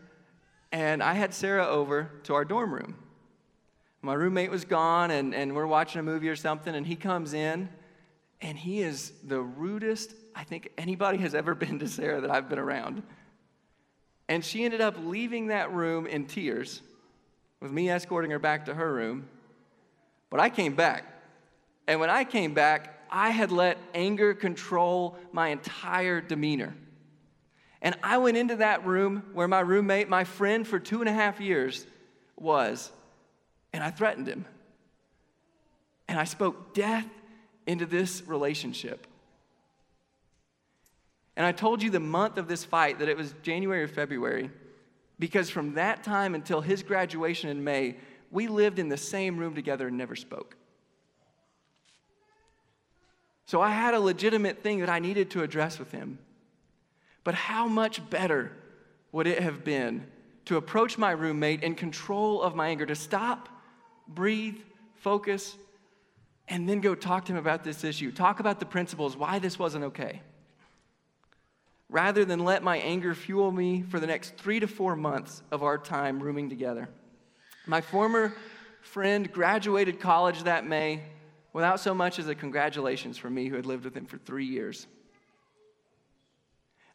and 0.73 1.03
I 1.03 1.15
had 1.15 1.33
Sarah 1.33 1.67
over 1.67 2.11
to 2.25 2.35
our 2.35 2.45
dorm 2.45 2.73
room. 2.73 2.97
My 4.03 4.15
roommate 4.15 4.51
was 4.51 4.65
gone, 4.65 5.11
and, 5.11 5.35
and 5.35 5.55
we're 5.55 5.67
watching 5.67 6.01
a 6.01 6.03
movie 6.03 6.29
or 6.29 6.37
something, 6.37 6.75
and 6.75 6.87
he 6.87 6.97
comes 6.97 7.33
in, 7.33 7.69
and 8.41 8.59
he 8.59 8.81
is 8.81 9.13
the 9.25 9.41
rudest 9.41 10.13
I 10.37 10.45
think 10.45 10.71
anybody 10.77 11.17
has 11.19 11.35
ever 11.35 11.55
been 11.55 11.79
to 11.79 11.89
Sarah 11.89 12.21
that 12.21 12.31
I've 12.31 12.51
been 12.51 12.59
around. 12.59 13.03
And 14.29 14.45
she 14.45 14.65
ended 14.65 14.83
up 14.83 14.97
leaving 15.03 15.47
that 15.47 15.73
room 15.73 16.07
in 16.07 16.27
tears, 16.27 16.83
with 17.61 17.73
me 17.73 17.89
escorting 17.89 18.31
her 18.33 18.39
back 18.39 18.67
to 18.67 18.75
her 18.75 18.93
room. 18.93 19.29
But 20.29 20.41
I 20.41 20.51
came 20.51 20.75
back. 20.75 21.05
And 21.89 22.01
when 22.01 22.11
I 22.11 22.25
came 22.25 22.53
back, 22.53 23.01
I 23.11 23.31
had 23.31 23.51
let 23.51 23.79
anger 23.95 24.35
control 24.35 25.17
my 25.33 25.49
entire 25.49 26.21
demeanor. 26.21 26.77
And 27.81 27.95
I 28.03 28.19
went 28.19 28.37
into 28.37 28.57
that 28.57 28.85
room 28.85 29.23
where 29.33 29.49
my 29.49 29.61
roommate, 29.61 30.09
my 30.09 30.25
friend 30.25 30.67
for 30.67 30.79
two 30.79 31.01
and 31.01 31.09
a 31.09 31.13
half 31.13 31.41
years, 31.41 31.87
was, 32.37 32.91
and 33.73 33.83
I 33.83 33.91
threatened 33.91 34.27
him. 34.27 34.45
And 36.09 36.19
I 36.19 36.25
spoke 36.25 36.75
death 36.75 37.07
into 37.67 37.87
this 37.87 38.23
relationship. 38.27 39.07
And 41.37 41.45
I 41.45 41.53
told 41.53 41.83
you 41.83 41.91
the 41.91 42.01
month 42.01 42.39
of 42.39 42.49
this 42.49 42.65
fight 42.65 42.99
that 42.99 43.09
it 43.09 43.17
was 43.17 43.35
January 43.43 43.83
or 43.83 43.89
February, 43.89 44.51
because 45.19 45.51
from 45.51 45.75
that 45.75 46.03
time 46.03 46.35
until 46.35 46.61
his 46.61 46.83
graduation 46.83 47.51
in 47.51 47.63
May, 47.63 47.97
we 48.31 48.49
lived 48.49 48.79
in 48.79 48.89
the 48.89 48.97
same 48.97 49.37
room 49.37 49.55
together 49.55 49.89
and 49.89 49.99
never 49.99 50.17
spoke. 50.17 50.57
So 53.47 53.61
I 53.61 53.71
had 53.71 53.95
a 53.95 54.01
legitimate 54.01 54.63
thing 54.63 54.81
that 54.81 54.89
I 54.89 54.99
needed 54.99 55.31
to 55.33 55.43
address 55.43 55.79
with 55.79 55.93
him. 55.93 56.19
But 57.23 57.35
how 57.35 57.69
much 57.69 58.09
better 58.11 58.53
would 59.13 59.27
it 59.27 59.41
have 59.43 59.65
been 59.65 60.07
to 60.47 60.57
approach 60.57 60.97
my 60.97 61.11
roommate 61.11 61.63
in 61.63 61.75
control 61.75 62.41
of 62.43 62.55
my 62.55 62.69
anger, 62.69 62.87
to 62.87 62.95
stop, 62.95 63.49
breathe, 64.09 64.59
focus, 64.95 65.57
and 66.49 66.69
then 66.69 66.81
go 66.81 66.95
talk 66.95 67.25
to 67.27 67.33
him 67.33 67.39
about 67.39 67.65
this 67.65 67.85
issue, 67.85 68.13
talk 68.13 68.41
about 68.41 68.61
the 68.61 68.67
principles, 68.67 69.17
why 69.17 69.39
this 69.39 69.59
wasn't 69.59 69.85
okay. 69.85 70.23
Rather 71.89 72.25
than 72.25 72.45
let 72.45 72.63
my 72.63 72.79
anger 72.79 73.15
fuel 73.15 73.53
me 73.53 73.83
for 73.83 74.01
the 74.01 74.07
next 74.07 74.37
three 74.37 74.61
to 74.61 74.67
four 74.67 74.97
months 74.97 75.43
of 75.51 75.63
our 75.63 75.79
time 75.79 76.21
rooming 76.21 76.49
together. 76.49 76.89
My 77.67 77.81
former 77.81 78.35
friend 78.81 79.31
graduated 79.33 80.01
college 80.01 80.43
that 80.45 80.67
May 80.67 81.03
without 81.57 81.81
so 81.81 81.95
much 81.95 82.19
as 82.19 82.29
a 82.29 82.35
congratulations 82.35 83.17
from 83.17 83.33
me, 83.33 83.49
who 83.49 83.57
had 83.57 83.65
lived 83.65 83.85
with 83.85 83.97
him 83.97 84.05
for 84.05 84.19
three 84.19 84.45
years. 84.45 84.87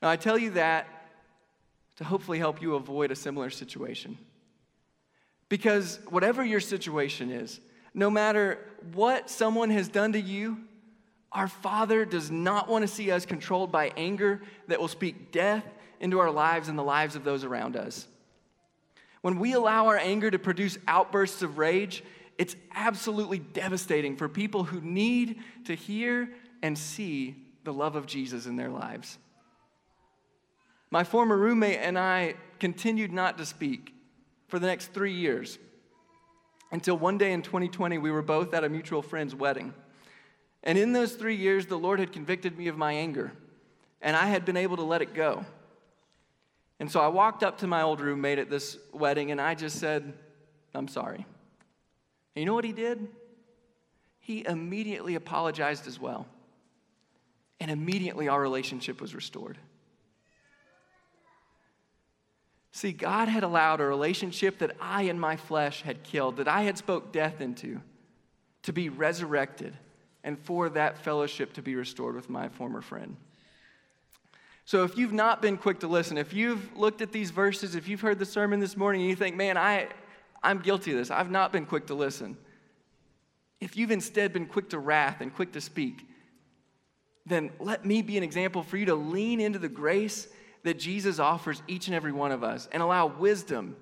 Now, 0.04 0.10
I 0.12 0.17
tell 0.17 0.38
you 0.38 0.51
that 0.51 0.88
to 1.95 2.04
hopefully 2.04 2.38
help 2.38 2.62
you 2.62 2.75
avoid 2.75 3.10
a 3.10 3.15
similar 3.15 3.49
situation. 3.49 4.19
Because 5.49 5.99
whatever 6.10 6.45
your 6.45 6.60
situation 6.60 7.32
is, 7.32 7.60
no 7.95 8.12
matter 8.12 8.60
what 8.93 9.32
someone 9.32 9.71
has 9.71 9.88
done 9.88 10.13
to 10.13 10.21
you, 10.21 10.60
our 11.31 11.47
Father 11.47 12.05
does 12.05 12.29
not 12.29 12.67
want 12.67 12.83
to 12.83 12.87
see 12.87 13.11
us 13.11 13.25
controlled 13.25 13.71
by 13.71 13.91
anger 13.95 14.41
that 14.67 14.79
will 14.79 14.87
speak 14.87 15.31
death 15.31 15.63
into 15.99 16.19
our 16.19 16.31
lives 16.31 16.67
and 16.67 16.77
the 16.77 16.83
lives 16.83 17.15
of 17.15 17.23
those 17.23 17.43
around 17.43 17.77
us. 17.77 18.07
When 19.21 19.39
we 19.39 19.53
allow 19.53 19.87
our 19.87 19.97
anger 19.97 20.31
to 20.31 20.39
produce 20.39 20.77
outbursts 20.87 21.41
of 21.41 21.57
rage, 21.57 22.03
it's 22.37 22.55
absolutely 22.73 23.39
devastating 23.39 24.17
for 24.17 24.27
people 24.27 24.63
who 24.63 24.81
need 24.81 25.39
to 25.65 25.75
hear 25.75 26.29
and 26.63 26.77
see 26.77 27.35
the 27.63 27.73
love 27.73 27.95
of 27.95 28.07
Jesus 28.07 28.45
in 28.45 28.55
their 28.55 28.69
lives. 28.69 29.17
My 30.89 31.03
former 31.03 31.37
roommate 31.37 31.79
and 31.79 31.97
I 31.97 32.35
continued 32.59 33.13
not 33.13 33.37
to 33.37 33.45
speak 33.45 33.93
for 34.47 34.59
the 34.59 34.67
next 34.67 34.87
three 34.87 35.13
years 35.13 35.59
until 36.71 36.97
one 36.97 37.17
day 37.17 37.31
in 37.33 37.41
2020, 37.41 37.97
we 37.97 38.11
were 38.11 38.21
both 38.21 38.53
at 38.53 38.63
a 38.63 38.69
mutual 38.69 39.01
friend's 39.01 39.35
wedding. 39.35 39.73
And 40.63 40.78
in 40.78 40.93
those 40.93 41.13
three 41.13 41.36
years, 41.36 41.65
the 41.65 41.78
Lord 41.78 42.00
had 42.00 42.12
convicted 42.12 42.58
me 42.58 42.67
of 42.67 42.78
my 42.78 42.93
anger, 42.93 43.32
and 44.02 44.15
I 44.15 44.28
had 44.28 44.45
been 44.45 44.58
able 44.58 44.78
to 44.78 44.84
let 44.84 45.02
it 45.02 45.13
go. 45.13 45.45
And 46.80 46.91
so 46.91 47.00
I 47.00 47.08
walked 47.08 47.43
up 47.43 47.60
to 47.60 47.67
my 47.67 47.82
old 47.82 48.02
roommate 48.02 48.39
at 48.39 48.50
this 48.50 48.78
wedding, 48.93 49.32
and 49.32 49.39
I 49.39 49.56
just 49.56 49.80
said, 49.80 50.13
I'm 50.74 50.88
sorry. 50.88 51.26
And 52.36 52.41
you 52.41 52.45
know 52.45 52.54
what 52.54 52.65
he 52.65 52.74
did? 52.74 53.08
He 54.19 54.45
immediately 54.45 55.15
apologized 55.15 55.88
as 55.88 56.00
well. 56.00 56.28
And 57.60 57.69
immediately 57.69 58.28
our 58.28 58.41
relationship 58.41 59.02
was 59.02 59.13
restored. 59.13 59.58
See, 62.71 62.93
God 62.93 63.28
had 63.28 63.43
allowed 63.43 63.82
a 63.82 63.86
relationship 63.86 64.60
that 64.60 64.76
I 64.80 65.04
and 65.04 65.19
my 65.19 65.36
flesh 65.36 65.82
had 65.82 66.04
killed, 66.04 66.38
that 66.38 66.47
I 66.47 66.62
had 66.62 66.78
spoke 66.78 67.12
death 67.12 67.41
into, 67.41 67.82
to 68.63 68.71
be 68.74 68.89
resurrected, 68.89 69.78
and 70.23 70.38
for 70.39 70.69
that 70.69 70.97
fellowship 70.97 71.53
to 71.53 71.62
be 71.62 71.75
restored 71.75 72.15
with 72.15 72.29
my 72.29 72.49
former 72.49 72.81
friend. 72.81 73.15
So 74.65 74.84
if 74.84 74.97
you've 74.97 75.13
not 75.13 75.41
been 75.41 75.57
quick 75.57 75.79
to 75.79 75.88
listen, 75.88 76.17
if 76.17 76.34
you've 76.34 76.77
looked 76.77 77.01
at 77.01 77.12
these 77.12 77.31
verses, 77.31 77.75
if 77.75 77.88
you've 77.88 78.01
heard 78.01 78.19
the 78.19 78.25
sermon 78.25 78.60
this 78.60 78.77
morning 78.77 79.01
and 79.01 79.10
you 79.10 79.15
think, 79.15 79.36
man, 79.36 79.57
I, 79.57 79.88
I'm 80.43 80.60
guilty 80.60 80.91
of 80.91 80.97
this, 80.97 81.12
I've 81.12 81.31
not 81.31 81.51
been 81.51 81.65
quick 81.65 81.88
to 81.88 81.93
listen. 81.93 82.38
If 83.60 83.75
you've 83.75 83.91
instead 83.91 84.34
been 84.34 84.45
quick 84.45 84.69
to 84.69 84.79
wrath 84.79 85.21
and 85.21 85.34
quick 85.34 85.53
to 85.53 85.62
speak, 85.62 86.07
then 87.25 87.51
let 87.60 87.86
me 87.86 88.01
be 88.01 88.17
an 88.17 88.23
example 88.23 88.63
for 88.63 88.77
you 88.77 88.86
to 88.88 88.95
lean 88.95 89.39
into 89.39 89.60
the 89.60 89.69
grace 89.69 90.27
that 90.63 90.79
Jesus 90.79 91.19
offers 91.19 91.62
each 91.67 91.88
and 91.88 91.95
every 91.95 92.12
one 92.12 92.31
of 92.31 92.43
us 92.43 92.67
and 92.71 92.81
allow 92.81 93.07
wisdom 93.07 93.75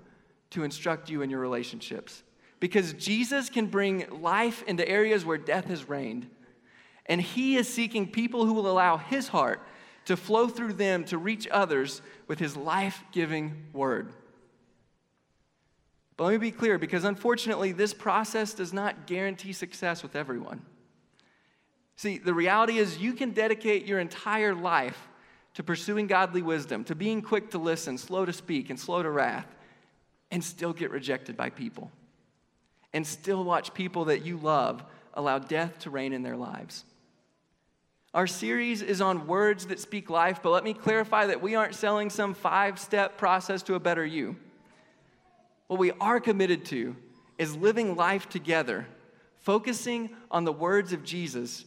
to 0.51 0.63
instruct 0.63 1.09
you 1.09 1.21
in 1.21 1.29
your 1.29 1.39
relationships. 1.39 2.23
Because 2.59 2.93
Jesus 2.93 3.49
can 3.49 3.67
bring 3.67 4.05
life 4.21 4.63
into 4.63 4.87
areas 4.87 5.25
where 5.25 5.37
death 5.37 5.65
has 5.65 5.87
reigned. 5.87 6.29
And 7.05 7.21
He 7.21 7.55
is 7.55 7.71
seeking 7.71 8.07
people 8.07 8.45
who 8.45 8.53
will 8.53 8.69
allow 8.69 8.97
His 8.97 9.29
heart 9.29 9.61
to 10.05 10.17
flow 10.17 10.47
through 10.47 10.73
them 10.73 11.03
to 11.05 11.17
reach 11.17 11.47
others 11.49 12.01
with 12.27 12.39
His 12.39 12.57
life 12.57 13.03
giving 13.11 13.65
word. 13.73 14.13
But 16.17 16.25
let 16.25 16.31
me 16.31 16.37
be 16.37 16.51
clear 16.51 16.77
because 16.77 17.05
unfortunately, 17.05 17.71
this 17.71 17.93
process 17.93 18.53
does 18.53 18.73
not 18.73 19.07
guarantee 19.07 19.53
success 19.53 20.03
with 20.03 20.17
everyone. 20.17 20.61
See, 21.95 22.17
the 22.17 22.33
reality 22.33 22.77
is 22.77 22.97
you 22.97 23.13
can 23.13 23.31
dedicate 23.31 23.85
your 23.85 23.99
entire 23.99 24.53
life 24.53 25.07
to 25.53 25.63
pursuing 25.63 26.07
godly 26.07 26.41
wisdom, 26.41 26.83
to 26.85 26.95
being 26.95 27.21
quick 27.21 27.51
to 27.51 27.57
listen, 27.57 27.97
slow 27.97 28.25
to 28.25 28.33
speak, 28.33 28.69
and 28.69 28.79
slow 28.79 29.03
to 29.03 29.09
wrath, 29.09 29.47
and 30.31 30.43
still 30.43 30.73
get 30.73 30.91
rejected 30.91 31.35
by 31.35 31.49
people, 31.49 31.91
and 32.93 33.05
still 33.05 33.43
watch 33.43 33.73
people 33.73 34.05
that 34.05 34.25
you 34.25 34.37
love 34.37 34.83
allow 35.13 35.39
death 35.39 35.79
to 35.79 35.89
reign 35.89 36.13
in 36.13 36.23
their 36.23 36.37
lives. 36.37 36.85
Our 38.13 38.25
series 38.25 38.81
is 38.81 39.01
on 39.01 39.27
words 39.27 39.67
that 39.67 39.79
speak 39.79 40.09
life, 40.09 40.39
but 40.41 40.49
let 40.49 40.63
me 40.63 40.73
clarify 40.73 41.27
that 41.27 41.41
we 41.41 41.55
aren't 41.55 41.75
selling 41.75 42.09
some 42.09 42.33
five 42.33 42.79
step 42.79 43.17
process 43.17 43.61
to 43.63 43.75
a 43.75 43.79
better 43.79 44.05
you. 44.05 44.35
What 45.67 45.79
we 45.79 45.91
are 46.01 46.19
committed 46.19 46.65
to 46.65 46.95
is 47.37 47.55
living 47.55 47.95
life 47.95 48.27
together, 48.27 48.87
focusing 49.37 50.09
on 50.31 50.43
the 50.43 50.51
words 50.51 50.91
of 50.91 51.03
Jesus 51.03 51.65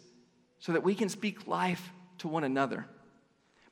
so 0.59 0.73
that 0.73 0.83
we 0.83 0.95
can 0.95 1.09
speak 1.09 1.47
life 1.47 1.93
to 2.19 2.29
one 2.29 2.43
another. 2.43 2.87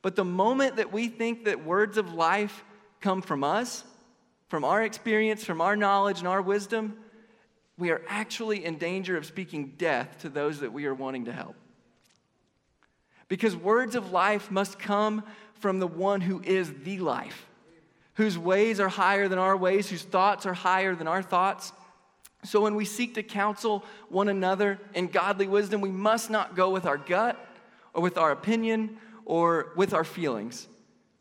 But 0.01 0.15
the 0.15 0.25
moment 0.25 0.77
that 0.77 0.93
we 0.93 1.09
think 1.09 1.45
that 1.45 1.65
words 1.65 1.97
of 1.97 2.13
life 2.13 2.63
come 3.01 3.21
from 3.21 3.43
us, 3.43 3.83
from 4.47 4.63
our 4.63 4.83
experience, 4.83 5.43
from 5.43 5.59
our 5.59 5.75
knowledge 5.75 6.19
and 6.19 6.27
our 6.27 6.41
wisdom, 6.41 6.97
we 7.81 7.89
are 7.89 8.01
actually 8.07 8.63
in 8.63 8.77
danger 8.77 9.17
of 9.17 9.25
speaking 9.25 9.73
death 9.77 10.19
to 10.19 10.29
those 10.29 10.59
that 10.59 10.71
we 10.71 10.85
are 10.85 10.93
wanting 10.93 11.25
to 11.25 11.33
help. 11.33 11.55
Because 13.27 13.55
words 13.55 13.95
of 13.95 14.11
life 14.11 14.51
must 14.51 14.77
come 14.77 15.23
from 15.55 15.79
the 15.79 15.87
one 15.87 16.21
who 16.21 16.41
is 16.43 16.71
the 16.83 16.99
life 16.99 17.47
whose 18.15 18.37
ways 18.37 18.79
are 18.79 18.89
higher 18.89 19.27
than 19.27 19.39
our 19.39 19.57
ways, 19.57 19.89
whose 19.89 20.03
thoughts 20.03 20.45
are 20.45 20.53
higher 20.53 20.93
than 20.93 21.07
our 21.07 21.23
thoughts. 21.23 21.73
So 22.43 22.61
when 22.61 22.75
we 22.75 22.85
seek 22.85 23.15
to 23.15 23.23
counsel 23.23 23.83
one 24.09 24.27
another 24.27 24.79
in 24.93 25.07
godly 25.07 25.47
wisdom, 25.47 25.81
we 25.81 25.89
must 25.89 26.29
not 26.29 26.55
go 26.55 26.69
with 26.69 26.85
our 26.85 26.97
gut 26.97 27.43
or 27.95 28.03
with 28.03 28.17
our 28.19 28.31
opinion 28.31 28.97
or 29.25 29.71
with 29.75 29.95
our 29.95 30.03
feelings. 30.03 30.67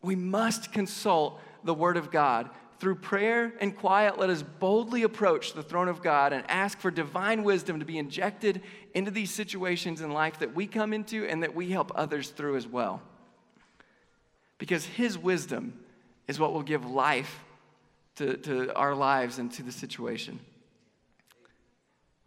We 0.02 0.14
must 0.14 0.72
consult 0.72 1.40
the 1.64 1.72
Word 1.72 1.96
of 1.96 2.10
God. 2.10 2.50
Through 2.80 2.94
prayer 2.96 3.52
and 3.60 3.76
quiet, 3.76 4.18
let 4.18 4.30
us 4.30 4.42
boldly 4.42 5.02
approach 5.02 5.52
the 5.52 5.62
throne 5.62 5.88
of 5.88 6.02
God 6.02 6.32
and 6.32 6.50
ask 6.50 6.78
for 6.78 6.90
divine 6.90 7.44
wisdom 7.44 7.78
to 7.78 7.84
be 7.84 7.98
injected 7.98 8.62
into 8.94 9.10
these 9.10 9.30
situations 9.30 10.00
in 10.00 10.12
life 10.12 10.38
that 10.38 10.54
we 10.54 10.66
come 10.66 10.94
into 10.94 11.26
and 11.26 11.42
that 11.42 11.54
we 11.54 11.70
help 11.70 11.92
others 11.94 12.30
through 12.30 12.56
as 12.56 12.66
well. 12.66 13.02
Because 14.56 14.86
His 14.86 15.18
wisdom 15.18 15.78
is 16.26 16.40
what 16.40 16.54
will 16.54 16.62
give 16.62 16.86
life 16.86 17.44
to, 18.16 18.38
to 18.38 18.74
our 18.74 18.94
lives 18.94 19.38
and 19.38 19.52
to 19.52 19.62
the 19.62 19.72
situation. 19.72 20.40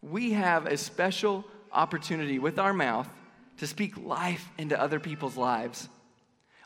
We 0.04 0.34
have 0.34 0.68
a 0.68 0.78
special 0.78 1.46
opportunity 1.72 2.38
with 2.38 2.60
our 2.60 2.74
mouth 2.74 3.10
to 3.58 3.66
speak 3.66 3.98
life 3.98 4.52
into 4.60 4.80
other 4.80 5.00
people's 5.00 5.36
lives. 5.36 5.89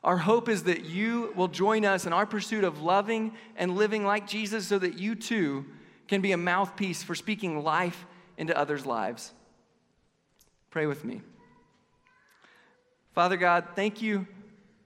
Our 0.04 0.18
hope 0.18 0.48
is 0.48 0.64
that 0.64 0.86
you 0.86 1.34
will 1.36 1.48
join 1.48 1.84
us 1.86 2.06
in 2.06 2.14
our 2.14 2.26
pursuit 2.26 2.64
of 2.64 2.82
loving 2.82 3.34
and 3.56 3.76
living 3.76 4.06
like 4.06 4.28
Jesus 4.28 4.68
so 4.68 4.80
that 4.80 4.98
you 4.98 5.16
too 5.16 5.66
can 6.08 6.22
be 6.22 6.32
a 6.32 6.38
mouthpiece 6.38 7.04
for 7.04 7.16
speaking 7.16 7.64
life 7.64 8.06
into 8.38 8.58
others' 8.58 8.86
lives. 8.86 9.34
Pray 10.70 10.86
with 10.86 11.04
me. 11.04 11.22
Father 13.14 13.38
God, 13.38 13.66
thank 13.76 14.02
you 14.02 14.28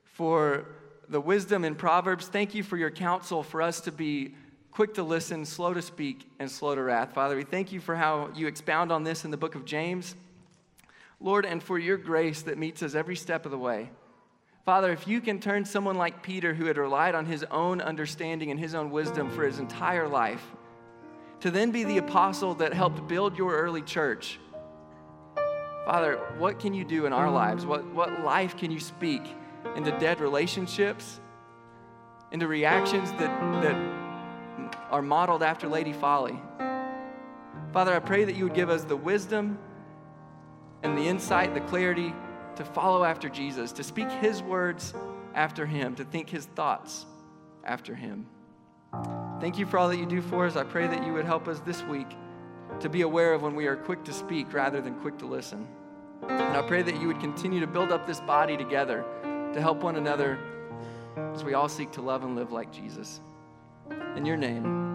for 0.04 0.66
the 1.10 1.20
wisdom 1.20 1.66
in 1.66 1.76
Proverbs. 1.76 2.28
Thank 2.28 2.56
you 2.56 2.64
for 2.64 2.78
your 2.78 2.90
counsel 2.90 3.44
for 3.44 3.62
us 3.62 3.82
to 3.82 3.92
be 3.92 4.36
quick 4.72 4.94
to 4.94 5.04
listen, 5.04 5.46
slow 5.46 5.74
to 5.74 5.82
speak, 5.82 6.30
and 6.40 6.50
slow 6.50 6.74
to 6.74 6.82
wrath. 6.82 7.14
Father, 7.14 7.36
we 7.36 7.44
thank 7.44 7.74
you 7.74 7.82
for 7.82 7.96
how 7.96 8.30
you 8.34 8.48
expound 8.48 8.92
on 8.92 9.04
this 9.04 9.26
in 9.26 9.32
the 9.32 9.38
book 9.38 9.56
of 9.56 9.66
James. 9.66 10.16
Lord, 11.20 11.46
and 11.46 11.62
for 11.62 11.78
your 11.78 11.98
grace 11.98 12.42
that 12.44 12.58
meets 12.58 12.82
us 12.82 12.96
every 12.96 13.18
step 13.18 13.46
of 13.46 13.52
the 13.52 13.58
way. 13.58 13.90
Father, 14.66 14.92
if 14.92 15.08
you 15.08 15.22
can 15.22 15.40
turn 15.40 15.66
someone 15.66 15.96
like 15.96 16.22
Peter, 16.22 16.54
who 16.54 16.66
had 16.66 16.78
relied 16.78 17.16
on 17.16 17.26
his 17.26 17.44
own 17.46 17.82
understanding 17.82 18.52
and 18.52 18.60
his 18.60 18.76
own 18.76 18.92
wisdom 18.92 19.30
for 19.30 19.44
his 19.44 19.60
entire 19.60 20.08
life, 20.08 20.44
to 21.40 21.50
then 21.50 21.72
be 21.72 21.84
the 21.84 21.98
apostle 21.98 22.54
that 22.56 22.74
helped 22.74 23.08
build 23.08 23.38
your 23.38 23.58
early 23.58 23.82
church, 23.82 24.40
Father, 25.86 26.18
what 26.38 26.60
can 26.60 26.76
you 26.76 26.84
do 26.84 27.08
in 27.08 27.14
our 27.14 27.30
lives? 27.30 27.66
What, 27.66 27.84
what 27.86 28.22
life 28.22 28.56
can 28.56 28.70
you 28.70 28.80
speak 28.80 29.24
into 29.76 29.92
dead 29.98 30.20
relationships, 30.20 31.20
into 32.32 32.48
reactions 32.48 33.12
that, 33.14 33.62
that 33.64 34.02
are 34.92 35.02
modeled 35.02 35.42
after 35.42 35.68
Lady 35.68 35.94
Folly. 35.94 36.40
Father, 37.74 37.94
I 37.94 38.00
pray 38.00 38.26
that 38.26 38.36
you 38.36 38.44
would 38.44 38.54
give 38.54 38.70
us 38.70 38.84
the 38.84 38.96
wisdom 38.96 39.58
and 40.84 40.98
the 40.98 41.08
insight, 41.08 41.54
the 41.54 41.62
clarity 41.62 42.14
to 42.56 42.66
follow 42.66 43.04
after 43.04 43.30
Jesus, 43.30 43.72
to 43.74 43.84
speak 43.84 44.10
his 44.12 44.42
words 44.42 44.94
after 45.34 45.66
him, 45.66 45.96
to 45.96 46.04
think 46.04 46.30
his 46.30 46.46
thoughts 46.46 47.06
after 47.64 47.96
him. 47.96 48.26
Thank 49.40 49.58
you 49.58 49.66
for 49.66 49.78
all 49.78 49.90
that 49.90 49.98
you 49.98 50.06
do 50.06 50.22
for 50.22 50.46
us. 50.46 50.56
I 50.56 50.64
pray 50.64 50.88
that 50.88 51.06
you 51.06 51.14
would 51.14 51.26
help 51.26 51.48
us 51.48 51.60
this 51.62 51.84
week 51.84 52.08
to 52.80 52.90
be 52.90 53.02
aware 53.02 53.34
of 53.34 53.42
when 53.42 53.56
we 53.56 53.68
are 53.68 53.76
quick 53.76 54.04
to 54.06 54.14
speak 54.14 54.54
rather 54.54 54.82
than 54.82 54.96
quick 54.96 55.18
to 55.20 55.26
listen. 55.26 55.68
And 56.28 56.58
I 56.58 56.62
pray 56.62 56.82
that 56.82 57.00
you 57.02 57.08
would 57.08 57.20
continue 57.20 57.60
to 57.60 57.68
build 57.68 57.92
up 57.92 58.06
this 58.06 58.22
body 58.22 58.58
together 58.58 59.04
to 59.54 59.62
help 59.62 59.82
one 59.84 59.96
another 59.96 60.38
as 61.34 61.44
we 61.44 61.54
all 61.54 61.70
seek 61.70 61.92
to 61.92 62.02
love 62.02 62.24
and 62.24 62.36
live 62.36 62.52
like 62.52 62.72
Jesus. 62.72 63.22
In 64.16 64.26
your 64.26 64.38
name, 64.38 64.91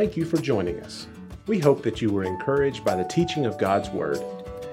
Thank 0.00 0.16
you 0.16 0.24
for 0.24 0.38
joining 0.38 0.80
us. 0.80 1.06
We 1.46 1.58
hope 1.58 1.82
that 1.82 2.00
you 2.00 2.10
were 2.10 2.24
encouraged 2.24 2.86
by 2.86 2.94
the 2.94 3.04
teaching 3.04 3.44
of 3.44 3.58
God's 3.58 3.90
Word. 3.90 4.18